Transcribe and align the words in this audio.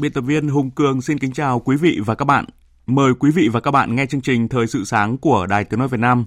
Biên 0.00 0.12
tập 0.12 0.20
viên 0.20 0.48
Hùng 0.48 0.70
Cường 0.70 1.02
xin 1.02 1.18
kính 1.18 1.32
chào 1.32 1.60
quý 1.60 1.76
vị 1.76 2.00
và 2.06 2.14
các 2.14 2.24
bạn. 2.24 2.44
Mời 2.86 3.14
quý 3.14 3.30
vị 3.30 3.48
và 3.52 3.60
các 3.60 3.70
bạn 3.70 3.96
nghe 3.96 4.06
chương 4.06 4.20
trình 4.20 4.48
Thời 4.48 4.66
sự 4.66 4.84
sáng 4.84 5.18
của 5.18 5.46
Đài 5.46 5.64
Tiếng 5.64 5.78
Nói 5.78 5.88
Việt 5.88 6.00
Nam. 6.00 6.24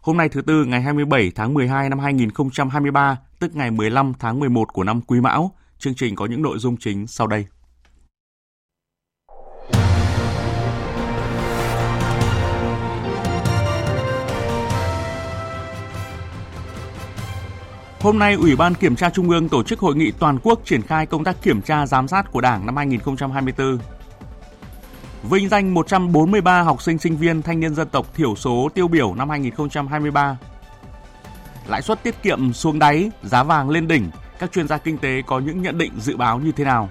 Hôm 0.00 0.16
nay 0.16 0.28
thứ 0.28 0.42
Tư 0.42 0.64
ngày 0.64 0.82
27 0.82 1.30
tháng 1.34 1.54
12 1.54 1.88
năm 1.88 1.98
2023, 1.98 3.18
tức 3.40 3.56
ngày 3.56 3.70
15 3.70 4.12
tháng 4.18 4.40
11 4.40 4.72
của 4.72 4.84
năm 4.84 5.00
Quý 5.00 5.20
Mão. 5.20 5.54
Chương 5.78 5.94
trình 5.94 6.14
có 6.14 6.26
những 6.26 6.42
nội 6.42 6.58
dung 6.58 6.76
chính 6.76 7.06
sau 7.06 7.26
đây. 7.26 7.46
Hôm 18.04 18.18
nay, 18.18 18.34
Ủy 18.34 18.56
ban 18.56 18.74
Kiểm 18.74 18.96
tra 18.96 19.10
Trung 19.10 19.30
ương 19.30 19.48
tổ 19.48 19.62
chức 19.62 19.78
hội 19.78 19.96
nghị 19.96 20.10
toàn 20.10 20.38
quốc 20.42 20.60
triển 20.64 20.82
khai 20.82 21.06
công 21.06 21.24
tác 21.24 21.42
kiểm 21.42 21.62
tra 21.62 21.86
giám 21.86 22.08
sát 22.08 22.32
của 22.32 22.40
Đảng 22.40 22.66
năm 22.66 22.76
2024. 22.76 23.78
Vinh 25.22 25.48
danh 25.48 25.74
143 25.74 26.62
học 26.62 26.82
sinh 26.82 26.98
sinh 26.98 27.16
viên 27.16 27.42
thanh 27.42 27.60
niên 27.60 27.74
dân 27.74 27.88
tộc 27.88 28.14
thiểu 28.14 28.36
số 28.36 28.68
tiêu 28.74 28.88
biểu 28.88 29.14
năm 29.14 29.30
2023. 29.30 30.38
Lãi 31.66 31.82
suất 31.82 32.02
tiết 32.02 32.22
kiệm 32.22 32.52
xuống 32.52 32.78
đáy, 32.78 33.10
giá 33.22 33.42
vàng 33.42 33.70
lên 33.70 33.88
đỉnh, 33.88 34.10
các 34.38 34.52
chuyên 34.52 34.68
gia 34.68 34.78
kinh 34.78 34.98
tế 34.98 35.22
có 35.26 35.38
những 35.38 35.62
nhận 35.62 35.78
định 35.78 35.92
dự 36.00 36.16
báo 36.16 36.38
như 36.38 36.52
thế 36.52 36.64
nào? 36.64 36.88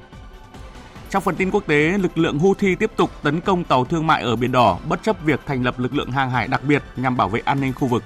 Trong 1.09 1.23
phần 1.23 1.35
tin 1.35 1.51
quốc 1.51 1.63
tế, 1.67 1.97
lực 1.97 2.17
lượng 2.17 2.39
Houthi 2.39 2.75
tiếp 2.75 2.91
tục 2.95 3.09
tấn 3.23 3.41
công 3.41 3.63
tàu 3.63 3.85
thương 3.85 4.07
mại 4.07 4.23
ở 4.23 4.35
Biển 4.35 4.51
Đỏ 4.51 4.79
bất 4.89 5.03
chấp 5.03 5.23
việc 5.25 5.39
thành 5.45 5.63
lập 5.63 5.79
lực 5.79 5.93
lượng 5.93 6.11
hàng 6.11 6.31
hải 6.31 6.47
đặc 6.47 6.63
biệt 6.63 6.83
nhằm 6.95 7.17
bảo 7.17 7.29
vệ 7.29 7.41
an 7.45 7.61
ninh 7.61 7.73
khu 7.73 7.87
vực. 7.87 8.03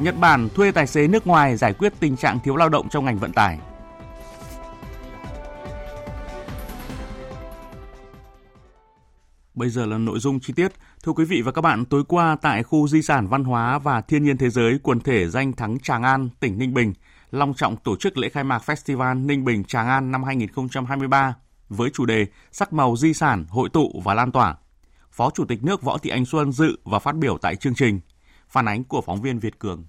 Nhật 0.00 0.14
Bản 0.20 0.48
thuê 0.54 0.72
tài 0.72 0.86
xế 0.86 1.08
nước 1.08 1.26
ngoài 1.26 1.56
giải 1.56 1.72
quyết 1.72 1.92
tình 2.00 2.16
trạng 2.16 2.40
thiếu 2.40 2.56
lao 2.56 2.68
động 2.68 2.88
trong 2.88 3.04
ngành 3.04 3.18
vận 3.18 3.32
tải. 3.32 3.58
Bây 9.54 9.70
giờ 9.70 9.86
là 9.86 9.98
nội 9.98 10.18
dung 10.18 10.40
chi 10.40 10.52
tiết. 10.56 10.72
Thưa 11.04 11.12
quý 11.12 11.24
vị 11.24 11.42
và 11.42 11.52
các 11.52 11.60
bạn, 11.62 11.84
tối 11.84 12.04
qua 12.08 12.36
tại 12.42 12.62
khu 12.62 12.88
di 12.88 13.02
sản 13.02 13.26
văn 13.26 13.44
hóa 13.44 13.78
và 13.78 14.00
thiên 14.00 14.24
nhiên 14.24 14.36
thế 14.36 14.50
giới 14.50 14.78
quần 14.82 15.00
thể 15.00 15.28
danh 15.28 15.52
thắng 15.52 15.78
Tràng 15.78 16.02
An, 16.02 16.28
tỉnh 16.40 16.58
Ninh 16.58 16.74
Bình, 16.74 16.92
long 17.30 17.54
trọng 17.54 17.76
tổ 17.76 17.96
chức 17.96 18.18
lễ 18.18 18.28
khai 18.28 18.44
mạc 18.44 18.62
Festival 18.66 19.26
Ninh 19.26 19.44
Bình 19.44 19.64
Tràng 19.64 19.88
An 19.88 20.10
năm 20.10 20.24
2023 20.24 21.34
với 21.68 21.90
chủ 21.94 22.04
đề 22.04 22.26
Sắc 22.52 22.72
màu 22.72 22.96
di 22.96 23.14
sản, 23.14 23.44
hội 23.48 23.68
tụ 23.72 24.02
và 24.04 24.14
lan 24.14 24.32
tỏa. 24.32 24.56
Phó 25.12 25.30
Chủ 25.30 25.44
tịch 25.44 25.64
nước 25.64 25.82
Võ 25.82 25.98
Thị 25.98 26.10
Ánh 26.10 26.24
Xuân 26.24 26.52
dự 26.52 26.78
và 26.84 26.98
phát 26.98 27.16
biểu 27.16 27.38
tại 27.38 27.56
chương 27.56 27.74
trình. 27.74 28.00
Phản 28.48 28.68
ánh 28.68 28.84
của 28.84 29.00
phóng 29.00 29.22
viên 29.22 29.38
Việt 29.38 29.58
Cường. 29.58 29.84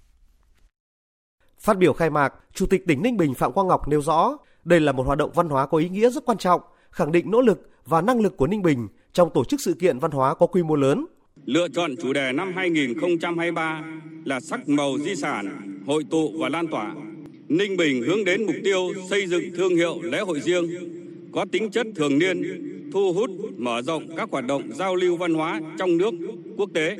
Phát 1.59 1.77
biểu 1.77 1.93
khai 1.93 2.09
mạc, 2.09 2.33
Chủ 2.53 2.65
tịch 2.65 2.83
tỉnh 2.87 3.01
Ninh 3.01 3.17
Bình 3.17 3.33
Phạm 3.33 3.51
Quang 3.51 3.67
Ngọc 3.67 3.87
nêu 3.87 4.01
rõ, 4.01 4.37
đây 4.63 4.79
là 4.79 4.91
một 4.91 5.05
hoạt 5.05 5.17
động 5.17 5.31
văn 5.35 5.49
hóa 5.49 5.65
có 5.65 5.77
ý 5.77 5.89
nghĩa 5.89 6.09
rất 6.09 6.25
quan 6.25 6.37
trọng, 6.37 6.61
khẳng 6.91 7.11
định 7.11 7.31
nỗ 7.31 7.41
lực 7.41 7.69
và 7.85 8.01
năng 8.01 8.19
lực 8.19 8.37
của 8.37 8.47
Ninh 8.47 8.61
Bình 8.61 8.87
trong 9.13 9.29
tổ 9.33 9.43
chức 9.43 9.61
sự 9.61 9.73
kiện 9.73 9.99
văn 9.99 10.11
hóa 10.11 10.35
có 10.35 10.47
quy 10.47 10.63
mô 10.63 10.75
lớn. 10.75 11.05
Lựa 11.45 11.67
chọn 11.67 11.95
chủ 12.01 12.13
đề 12.13 12.31
năm 12.31 12.53
2023 12.55 13.83
là 14.25 14.39
sắc 14.39 14.69
màu 14.69 14.97
di 14.97 15.15
sản, 15.15 15.61
hội 15.87 16.03
tụ 16.09 16.31
và 16.39 16.49
lan 16.49 16.67
tỏa. 16.67 16.95
Ninh 17.47 17.77
Bình 17.77 18.03
hướng 18.03 18.25
đến 18.25 18.45
mục 18.45 18.55
tiêu 18.63 18.79
xây 19.09 19.27
dựng 19.27 19.43
thương 19.57 19.75
hiệu 19.75 20.01
lễ 20.01 20.19
hội 20.19 20.39
riêng, 20.39 20.65
có 21.33 21.45
tính 21.51 21.71
chất 21.71 21.87
thường 21.95 22.19
niên, 22.19 22.43
thu 22.93 23.13
hút, 23.13 23.29
mở 23.57 23.81
rộng 23.81 24.15
các 24.17 24.29
hoạt 24.31 24.45
động 24.45 24.63
giao 24.73 24.95
lưu 24.95 25.17
văn 25.17 25.33
hóa 25.33 25.61
trong 25.77 25.97
nước, 25.97 26.13
quốc 26.57 26.69
tế. 26.73 26.97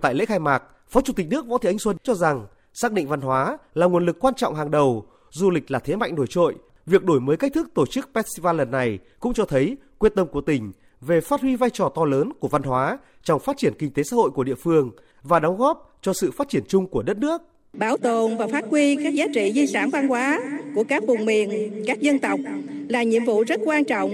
Tại 0.00 0.14
lễ 0.14 0.24
khai 0.24 0.38
mạc, 0.38 0.62
Phó 0.88 1.00
Chủ 1.00 1.12
tịch 1.12 1.26
nước 1.30 1.46
Võ 1.46 1.58
Thị 1.58 1.68
Ánh 1.68 1.78
Xuân 1.78 1.96
cho 2.02 2.14
rằng 2.14 2.46
xác 2.74 2.92
định 2.92 3.08
văn 3.08 3.20
hóa 3.20 3.58
là 3.74 3.86
nguồn 3.86 4.06
lực 4.06 4.18
quan 4.20 4.34
trọng 4.34 4.54
hàng 4.54 4.70
đầu, 4.70 5.06
du 5.30 5.50
lịch 5.50 5.70
là 5.70 5.78
thế 5.78 5.96
mạnh 5.96 6.14
nổi 6.14 6.26
trội. 6.28 6.54
Việc 6.86 7.04
đổi 7.04 7.20
mới 7.20 7.36
cách 7.36 7.52
thức 7.54 7.68
tổ 7.74 7.86
chức 7.86 8.08
festival 8.12 8.56
lần 8.56 8.70
này 8.70 8.98
cũng 9.20 9.34
cho 9.34 9.44
thấy 9.44 9.76
quyết 9.98 10.12
tâm 10.16 10.26
của 10.26 10.40
tỉnh 10.40 10.72
về 11.00 11.20
phát 11.20 11.40
huy 11.40 11.56
vai 11.56 11.70
trò 11.70 11.92
to 11.94 12.04
lớn 12.04 12.32
của 12.40 12.48
văn 12.48 12.62
hóa 12.62 12.98
trong 13.22 13.40
phát 13.40 13.56
triển 13.56 13.72
kinh 13.78 13.90
tế 13.90 14.02
xã 14.02 14.16
hội 14.16 14.30
của 14.30 14.44
địa 14.44 14.54
phương 14.54 14.90
và 15.22 15.40
đóng 15.40 15.56
góp 15.56 15.98
cho 16.02 16.12
sự 16.12 16.30
phát 16.30 16.48
triển 16.48 16.62
chung 16.68 16.86
của 16.86 17.02
đất 17.02 17.18
nước. 17.18 17.42
Bảo 17.72 17.96
tồn 17.96 18.36
và 18.36 18.46
phát 18.46 18.64
huy 18.70 18.96
các 19.04 19.14
giá 19.14 19.24
trị 19.34 19.52
di 19.54 19.66
sản 19.66 19.90
văn 19.90 20.08
hóa 20.08 20.40
của 20.74 20.84
các 20.88 21.02
vùng 21.06 21.24
miền, 21.24 21.72
các 21.86 22.00
dân 22.00 22.18
tộc 22.18 22.40
là 22.88 23.02
nhiệm 23.02 23.24
vụ 23.24 23.44
rất 23.44 23.60
quan 23.64 23.84
trọng, 23.84 24.12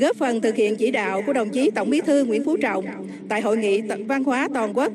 góp 0.00 0.16
phần 0.16 0.40
thực 0.40 0.54
hiện 0.54 0.76
chỉ 0.76 0.90
đạo 0.90 1.22
của 1.26 1.32
đồng 1.32 1.50
chí 1.50 1.70
Tổng 1.70 1.90
Bí 1.90 2.00
thư 2.00 2.24
Nguyễn 2.24 2.44
Phú 2.44 2.56
Trọng 2.56 2.84
tại 3.28 3.40
hội 3.40 3.56
nghị 3.56 3.80
văn 3.80 4.24
hóa 4.24 4.48
toàn 4.54 4.76
quốc. 4.76 4.92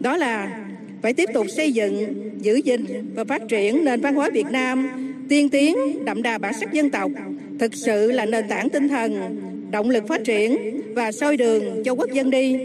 Đó 0.00 0.16
là 0.16 0.66
phải 1.02 1.12
tiếp 1.12 1.28
tục 1.34 1.46
xây 1.56 1.72
dựng, 1.72 2.14
giữ 2.40 2.60
gìn 2.64 3.12
và 3.14 3.24
phát 3.24 3.42
triển 3.48 3.84
nền 3.84 4.00
văn 4.00 4.14
hóa 4.14 4.30
Việt 4.32 4.46
Nam 4.50 4.88
tiên 5.28 5.48
tiến, 5.48 6.04
đậm 6.04 6.22
đà 6.22 6.38
bản 6.38 6.54
sắc 6.60 6.72
dân 6.72 6.90
tộc, 6.90 7.10
thực 7.58 7.74
sự 7.74 8.12
là 8.12 8.26
nền 8.26 8.48
tảng 8.48 8.70
tinh 8.70 8.88
thần, 8.88 9.40
động 9.70 9.90
lực 9.90 10.04
phát 10.08 10.20
triển 10.24 10.80
và 10.94 11.12
soi 11.12 11.36
đường 11.36 11.82
cho 11.84 11.92
quốc 11.92 12.10
dân 12.12 12.30
đi. 12.30 12.56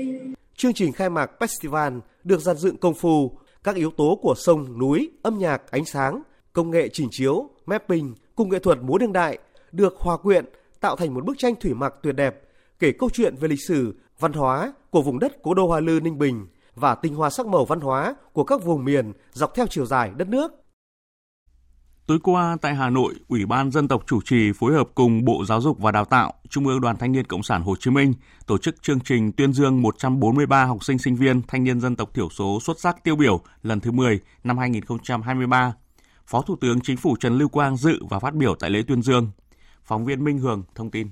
Chương 0.56 0.73
trình 0.73 0.91
khai 0.91 1.09
mạc 1.09 1.31
festival 1.40 2.00
được 2.23 2.41
dàn 2.41 2.57
dựng 2.57 2.78
công 2.78 2.94
phu, 2.94 3.31
các 3.63 3.75
yếu 3.75 3.91
tố 3.91 4.19
của 4.22 4.34
sông, 4.38 4.79
núi, 4.79 5.09
âm 5.22 5.38
nhạc, 5.38 5.72
ánh 5.72 5.85
sáng, 5.85 6.22
công 6.53 6.72
nghệ 6.72 6.90
trình 6.94 7.07
chiếu, 7.12 7.50
mapping 7.66 8.13
cùng 8.35 8.50
nghệ 8.50 8.59
thuật 8.59 8.78
múa 8.81 8.97
đương 8.97 9.13
đại 9.13 9.38
được 9.72 9.96
hòa 9.97 10.17
quyện 10.17 10.46
tạo 10.81 10.96
thành 10.96 11.13
một 11.13 11.25
bức 11.25 11.38
tranh 11.38 11.56
thủy 11.62 11.74
mặc 11.74 11.94
tuyệt 12.03 12.16
đẹp, 12.16 12.41
kể 12.80 12.91
câu 12.91 13.09
chuyện 13.13 13.36
về 13.36 13.47
lịch 13.47 13.62
sử, 13.68 13.96
văn 14.19 14.34
hóa 14.34 14.74
của 14.90 15.02
vùng 15.02 15.19
đất 15.19 15.38
cố 15.44 15.53
đô 15.53 15.68
Hoa 15.68 15.80
Lư 15.80 16.00
Ninh 16.00 16.18
Bình 16.18 16.47
và 16.75 16.96
tinh 16.96 17.16
hoa 17.16 17.30
sắc 17.30 17.47
màu 17.47 17.66
văn 17.66 17.80
hóa 17.80 18.16
của 18.34 18.44
các 18.44 18.63
vùng 18.63 18.85
miền 18.85 19.14
dọc 19.34 19.56
theo 19.56 19.68
chiều 19.69 19.85
dài 19.85 20.12
đất 20.18 20.28
nước. 20.28 20.52
Tối 22.08 22.19
qua 22.24 22.58
tại 22.62 22.75
Hà 22.75 22.90
Nội, 22.90 23.14
Ủy 23.28 23.46
ban 23.46 23.72
Dân 23.72 23.88
tộc 23.88 24.03
chủ 24.08 24.22
trì 24.22 24.52
phối 24.52 24.74
hợp 24.74 24.88
cùng 24.96 25.25
Bộ 25.25 25.46
Giáo 25.46 25.62
dục 25.62 25.80
và 25.80 25.91
Đào 25.91 26.06
tạo, 26.06 26.34
Trung 26.50 26.68
ương 26.68 26.81
Đoàn 26.81 26.97
Thanh 26.97 27.12
niên 27.12 27.25
Cộng 27.25 27.44
sản 27.44 27.62
Hồ 27.62 27.75
Chí 27.80 27.91
Minh 27.91 28.14
tổ 28.47 28.58
chức 28.58 28.81
chương 28.81 29.00
trình 29.00 29.31
tuyên 29.31 29.53
dương 29.53 29.81
143 29.81 30.66
học 30.66 30.84
sinh 30.84 30.97
sinh 30.97 31.16
viên 31.16 31.41
thanh 31.47 31.64
niên 31.64 31.80
dân 31.80 31.96
tộc 31.96 32.14
thiểu 32.14 32.30
số 32.30 32.59
xuất 32.62 32.80
sắc 32.80 33.03
tiêu 33.03 33.16
biểu 33.16 33.41
lần 33.64 33.80
thứ 33.80 33.91
10 33.91 34.19
năm 34.44 34.58
2023. 34.58 35.74
Phó 36.28 36.41
Thủ 36.41 36.56
tướng 36.62 36.81
Chính 36.81 36.97
phủ 36.97 37.16
Trần 37.19 37.38
Lưu 37.38 37.50
Quang 37.50 37.78
dự 37.78 38.00
và 38.09 38.19
phát 38.19 38.34
biểu 38.34 38.56
tại 38.56 38.69
lễ 38.69 38.84
tuyên 38.88 39.02
dương. 39.02 39.31
Phóng 39.85 40.06
viên 40.06 40.23
Minh 40.23 40.38
Hường 40.38 40.63
thông 40.75 40.91
tin. 40.91 41.07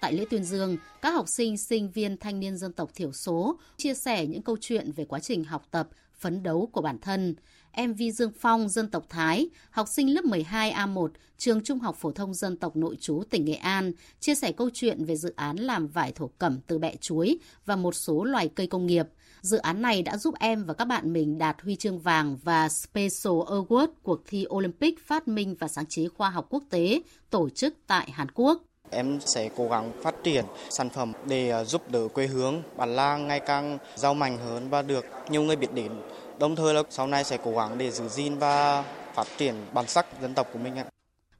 Tại 0.00 0.12
lễ 0.12 0.24
tuyên 0.30 0.44
dương, 0.44 0.76
các 1.02 1.10
học 1.10 1.28
sinh, 1.28 1.58
sinh 1.58 1.90
viên, 1.90 2.16
thanh 2.16 2.40
niên 2.40 2.56
dân 2.56 2.72
tộc 2.72 2.90
thiểu 2.94 3.12
số 3.12 3.58
chia 3.76 3.94
sẻ 3.94 4.26
những 4.26 4.42
câu 4.42 4.56
chuyện 4.60 4.92
về 4.92 5.04
quá 5.04 5.20
trình 5.20 5.44
học 5.44 5.66
tập, 5.70 5.88
phấn 6.18 6.42
đấu 6.42 6.68
của 6.72 6.80
bản 6.80 6.98
thân. 6.98 7.34
Em 7.70 7.94
Vi 7.94 8.12
Dương 8.12 8.32
Phong, 8.40 8.68
dân 8.68 8.90
tộc 8.90 9.06
Thái, 9.08 9.48
học 9.70 9.88
sinh 9.88 10.14
lớp 10.14 10.24
12A1, 10.24 11.08
trường 11.38 11.62
Trung 11.64 11.78
học 11.78 11.96
phổ 11.96 12.12
thông 12.12 12.34
dân 12.34 12.56
tộc 12.56 12.76
nội 12.76 12.96
trú 13.00 13.22
tỉnh 13.30 13.44
Nghệ 13.44 13.54
An, 13.54 13.92
chia 14.20 14.34
sẻ 14.34 14.52
câu 14.52 14.70
chuyện 14.74 15.04
về 15.04 15.16
dự 15.16 15.32
án 15.36 15.56
làm 15.56 15.86
vải 15.88 16.12
thổ 16.12 16.30
cẩm 16.38 16.60
từ 16.66 16.78
bẹ 16.78 16.96
chuối 16.96 17.38
và 17.66 17.76
một 17.76 17.94
số 17.94 18.24
loài 18.24 18.48
cây 18.48 18.66
công 18.66 18.86
nghiệp. 18.86 19.06
Dự 19.44 19.56
án 19.58 19.82
này 19.82 20.02
đã 20.02 20.16
giúp 20.16 20.34
em 20.40 20.64
và 20.64 20.74
các 20.74 20.84
bạn 20.84 21.12
mình 21.12 21.38
đạt 21.38 21.56
huy 21.62 21.76
chương 21.76 21.98
vàng 21.98 22.36
và 22.42 22.68
Special 22.68 23.32
Award 23.32 23.86
cuộc 24.02 24.20
thi 24.26 24.46
Olympic 24.48 25.06
phát 25.06 25.28
minh 25.28 25.54
và 25.58 25.68
sáng 25.68 25.86
chế 25.86 26.08
khoa 26.08 26.30
học 26.30 26.46
quốc 26.50 26.62
tế 26.70 27.02
tổ 27.30 27.48
chức 27.48 27.74
tại 27.86 28.10
Hàn 28.10 28.28
Quốc. 28.34 28.62
Em 28.90 29.18
sẽ 29.20 29.50
cố 29.56 29.68
gắng 29.68 29.92
phát 30.02 30.14
triển 30.24 30.44
sản 30.70 30.90
phẩm 30.90 31.12
để 31.28 31.64
giúp 31.64 31.90
đỡ 31.90 32.08
quê 32.08 32.26
hương 32.26 32.62
bản 32.76 32.96
làng 32.96 33.28
ngày 33.28 33.40
càng 33.40 33.78
giàu 33.96 34.14
mạnh 34.14 34.38
hơn 34.38 34.68
và 34.70 34.82
được 34.82 35.04
nhiều 35.30 35.42
người 35.42 35.56
biết 35.56 35.72
đến. 35.74 35.92
Đồng 36.38 36.56
thời 36.56 36.74
là 36.74 36.82
sau 36.90 37.06
này 37.06 37.24
sẽ 37.24 37.38
cố 37.44 37.52
gắng 37.56 37.78
để 37.78 37.90
giữ 37.90 38.08
gìn 38.08 38.38
và 38.38 38.84
phát 39.14 39.26
triển 39.38 39.54
bản 39.72 39.88
sắc 39.88 40.06
dân 40.22 40.34
tộc 40.34 40.48
của 40.52 40.58
mình 40.58 40.76
ạ. 40.76 40.84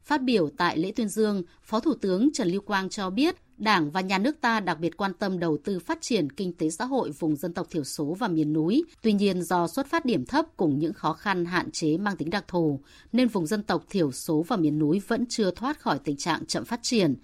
Phát 0.03 0.23
biểu 0.23 0.50
tại 0.59 0.79
lễ 0.79 0.93
tuyên 0.97 1.09
dương, 1.09 1.43
Phó 1.62 1.81
Thủ 1.81 1.95
tướng 1.95 2.33
Trần 2.33 2.49
Lưu 2.49 2.61
Quang 2.61 2.89
cho 2.89 3.11
biết 3.11 3.37
Đảng 3.56 3.91
và 3.91 4.01
nhà 4.01 4.19
nước 4.19 4.41
ta 4.41 4.61
đặc 4.61 4.79
biệt 4.81 4.97
quan 4.97 5.12
tâm 5.15 5.39
đầu 5.39 5.59
tư 5.65 5.79
phát 5.79 5.99
triển 6.01 6.33
kinh 6.33 6.53
tế 6.53 6.71
xã 6.71 6.85
hội 6.85 7.11
vùng 7.11 7.37
dân 7.37 7.55
tộc 7.55 7.67
thiểu 7.71 7.85
số 7.85 8.17
và 8.19 8.29
miền 8.29 8.53
núi. 8.53 8.85
Tuy 9.03 9.12
nhiên 9.12 9.43
do 9.43 9.69
xuất 9.69 9.87
phát 9.87 10.05
điểm 10.05 10.27
thấp 10.27 10.47
cùng 10.56 10.79
những 10.79 10.93
khó 10.93 11.12
khăn 11.12 11.45
hạn 11.45 11.71
chế 11.71 11.97
mang 11.97 12.17
tính 12.17 12.31
đặc 12.31 12.45
thù, 12.49 12.81
nên 13.12 13.29
vùng 13.29 13.47
dân 13.47 13.62
tộc 13.62 13.85
thiểu 13.91 14.12
số 14.12 14.45
và 14.49 14.56
miền 14.56 14.79
núi 14.79 15.03
vẫn 15.09 15.27
chưa 15.29 15.51
thoát 15.51 15.81
khỏi 15.81 15.99
tình 16.05 16.17
trạng 16.17 16.47
chậm 16.47 16.65
phát 16.65 16.81
triển. 16.83 17.15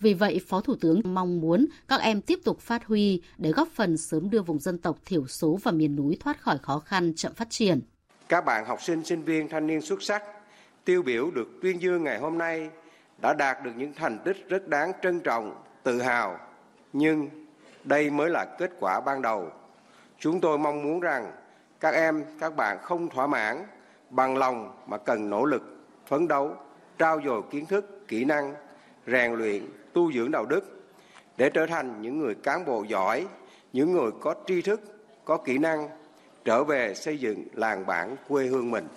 Vì 0.00 0.14
vậy, 0.14 0.40
Phó 0.46 0.60
Thủ 0.60 0.74
tướng 0.80 1.00
mong 1.04 1.40
muốn 1.40 1.66
các 1.88 2.00
em 2.00 2.20
tiếp 2.20 2.38
tục 2.44 2.60
phát 2.60 2.84
huy 2.84 3.22
để 3.38 3.50
góp 3.50 3.68
phần 3.74 3.96
sớm 3.96 4.30
đưa 4.30 4.42
vùng 4.42 4.58
dân 4.58 4.78
tộc 4.78 4.98
thiểu 5.04 5.26
số 5.26 5.58
và 5.62 5.72
miền 5.72 5.96
núi 5.96 6.16
thoát 6.20 6.40
khỏi 6.40 6.58
khó 6.58 6.78
khăn 6.78 7.12
chậm 7.16 7.34
phát 7.34 7.50
triển. 7.50 7.80
Các 8.28 8.44
bạn 8.44 8.64
học 8.66 8.82
sinh, 8.82 9.04
sinh 9.04 9.22
viên, 9.22 9.48
thanh 9.48 9.66
niên 9.66 9.80
xuất 9.80 10.02
sắc 10.02 10.22
tiêu 10.84 11.02
biểu 11.02 11.30
được 11.30 11.48
tuyên 11.62 11.82
dương 11.82 12.04
ngày 12.04 12.18
hôm 12.18 12.38
nay 12.38 12.68
đã 13.22 13.34
đạt 13.34 13.64
được 13.64 13.70
những 13.76 13.92
thành 13.94 14.18
tích 14.24 14.36
rất 14.48 14.68
đáng 14.68 14.92
trân 15.02 15.20
trọng, 15.20 15.54
tự 15.88 16.02
hào. 16.02 16.38
Nhưng 16.92 17.28
đây 17.84 18.10
mới 18.10 18.30
là 18.30 18.44
kết 18.58 18.70
quả 18.80 19.00
ban 19.00 19.22
đầu. 19.22 19.50
Chúng 20.18 20.40
tôi 20.40 20.58
mong 20.58 20.82
muốn 20.82 21.00
rằng 21.00 21.32
các 21.80 21.94
em, 21.94 22.24
các 22.40 22.56
bạn 22.56 22.78
không 22.82 23.08
thỏa 23.08 23.26
mãn 23.26 23.66
bằng 24.10 24.36
lòng 24.36 24.76
mà 24.86 24.98
cần 24.98 25.30
nỗ 25.30 25.44
lực, 25.44 25.62
phấn 26.06 26.28
đấu, 26.28 26.54
trao 26.98 27.20
dồi 27.24 27.42
kiến 27.50 27.66
thức, 27.66 28.08
kỹ 28.08 28.24
năng, 28.24 28.54
rèn 29.06 29.32
luyện, 29.32 29.62
tu 29.92 30.12
dưỡng 30.12 30.30
đạo 30.30 30.44
đức 30.46 30.90
để 31.36 31.50
trở 31.50 31.66
thành 31.66 32.02
những 32.02 32.18
người 32.18 32.34
cán 32.34 32.64
bộ 32.64 32.82
giỏi, 32.82 33.26
những 33.72 33.92
người 33.92 34.10
có 34.20 34.34
tri 34.46 34.62
thức, 34.62 34.80
có 35.24 35.36
kỹ 35.36 35.58
năng 35.58 35.88
trở 36.44 36.64
về 36.64 36.94
xây 36.94 37.18
dựng 37.18 37.44
làng 37.52 37.86
bản 37.86 38.16
quê 38.28 38.46
hương 38.46 38.70
mình. 38.70 38.88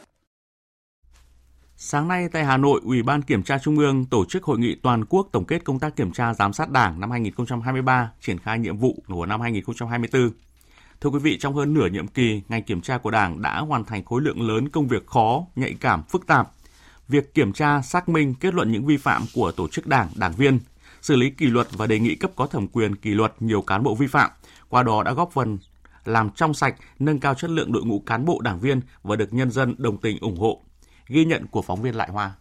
Sáng 1.83 2.07
nay 2.07 2.29
tại 2.31 2.45
Hà 2.45 2.57
Nội, 2.57 2.81
Ủy 2.83 3.03
ban 3.03 3.21
Kiểm 3.21 3.43
tra 3.43 3.57
Trung 3.57 3.77
ương 3.77 4.05
tổ 4.05 4.25
chức 4.25 4.43
hội 4.43 4.59
nghị 4.59 4.75
toàn 4.75 5.05
quốc 5.05 5.27
tổng 5.31 5.45
kết 5.45 5.63
công 5.63 5.79
tác 5.79 5.95
kiểm 5.95 6.11
tra 6.11 6.33
giám 6.33 6.53
sát 6.53 6.69
Đảng 6.69 6.99
năm 6.99 7.11
2023, 7.11 8.11
triển 8.21 8.39
khai 8.39 8.59
nhiệm 8.59 8.77
vụ 8.77 9.03
của 9.07 9.25
năm 9.25 9.41
2024. 9.41 10.31
Thưa 11.01 11.09
quý 11.09 11.19
vị, 11.19 11.37
trong 11.39 11.55
hơn 11.55 11.73
nửa 11.73 11.87
nhiệm 11.87 12.07
kỳ, 12.07 12.41
ngành 12.49 12.63
kiểm 12.63 12.81
tra 12.81 12.97
của 12.97 13.11
Đảng 13.11 13.41
đã 13.41 13.59
hoàn 13.59 13.85
thành 13.85 14.05
khối 14.05 14.21
lượng 14.21 14.41
lớn 14.41 14.69
công 14.69 14.87
việc 14.87 15.07
khó, 15.07 15.45
nhạy 15.55 15.75
cảm, 15.79 16.03
phức 16.03 16.27
tạp. 16.27 16.51
Việc 17.07 17.33
kiểm 17.33 17.53
tra, 17.53 17.81
xác 17.81 18.09
minh, 18.09 18.33
kết 18.39 18.53
luận 18.53 18.71
những 18.71 18.85
vi 18.85 18.97
phạm 18.97 19.21
của 19.33 19.51
tổ 19.51 19.67
chức 19.67 19.87
Đảng, 19.87 20.07
đảng 20.15 20.33
viên, 20.33 20.59
xử 21.01 21.15
lý 21.15 21.29
kỷ 21.29 21.45
luật 21.45 21.67
và 21.71 21.87
đề 21.87 21.99
nghị 21.99 22.15
cấp 22.15 22.31
có 22.35 22.47
thẩm 22.47 22.67
quyền 22.67 22.95
kỷ 22.95 23.09
luật 23.09 23.33
nhiều 23.39 23.61
cán 23.61 23.83
bộ 23.83 23.95
vi 23.95 24.07
phạm, 24.07 24.31
qua 24.69 24.83
đó 24.83 25.03
đã 25.03 25.13
góp 25.13 25.31
phần 25.33 25.57
làm 26.05 26.29
trong 26.29 26.53
sạch, 26.53 26.75
nâng 26.99 27.19
cao 27.19 27.33
chất 27.33 27.49
lượng 27.49 27.71
đội 27.71 27.83
ngũ 27.83 27.99
cán 27.99 28.25
bộ 28.25 28.41
đảng 28.41 28.59
viên 28.59 28.81
và 29.03 29.15
được 29.15 29.33
nhân 29.33 29.51
dân 29.51 29.75
đồng 29.77 29.97
tình 29.97 30.17
ủng 30.21 30.37
hộ. 30.37 30.61
Ghi 31.13 31.25
nhận 31.25 31.47
của 31.47 31.61
phóng 31.61 31.81
viên 31.81 31.95
Lại 31.95 32.09
Hoa. 32.11 32.31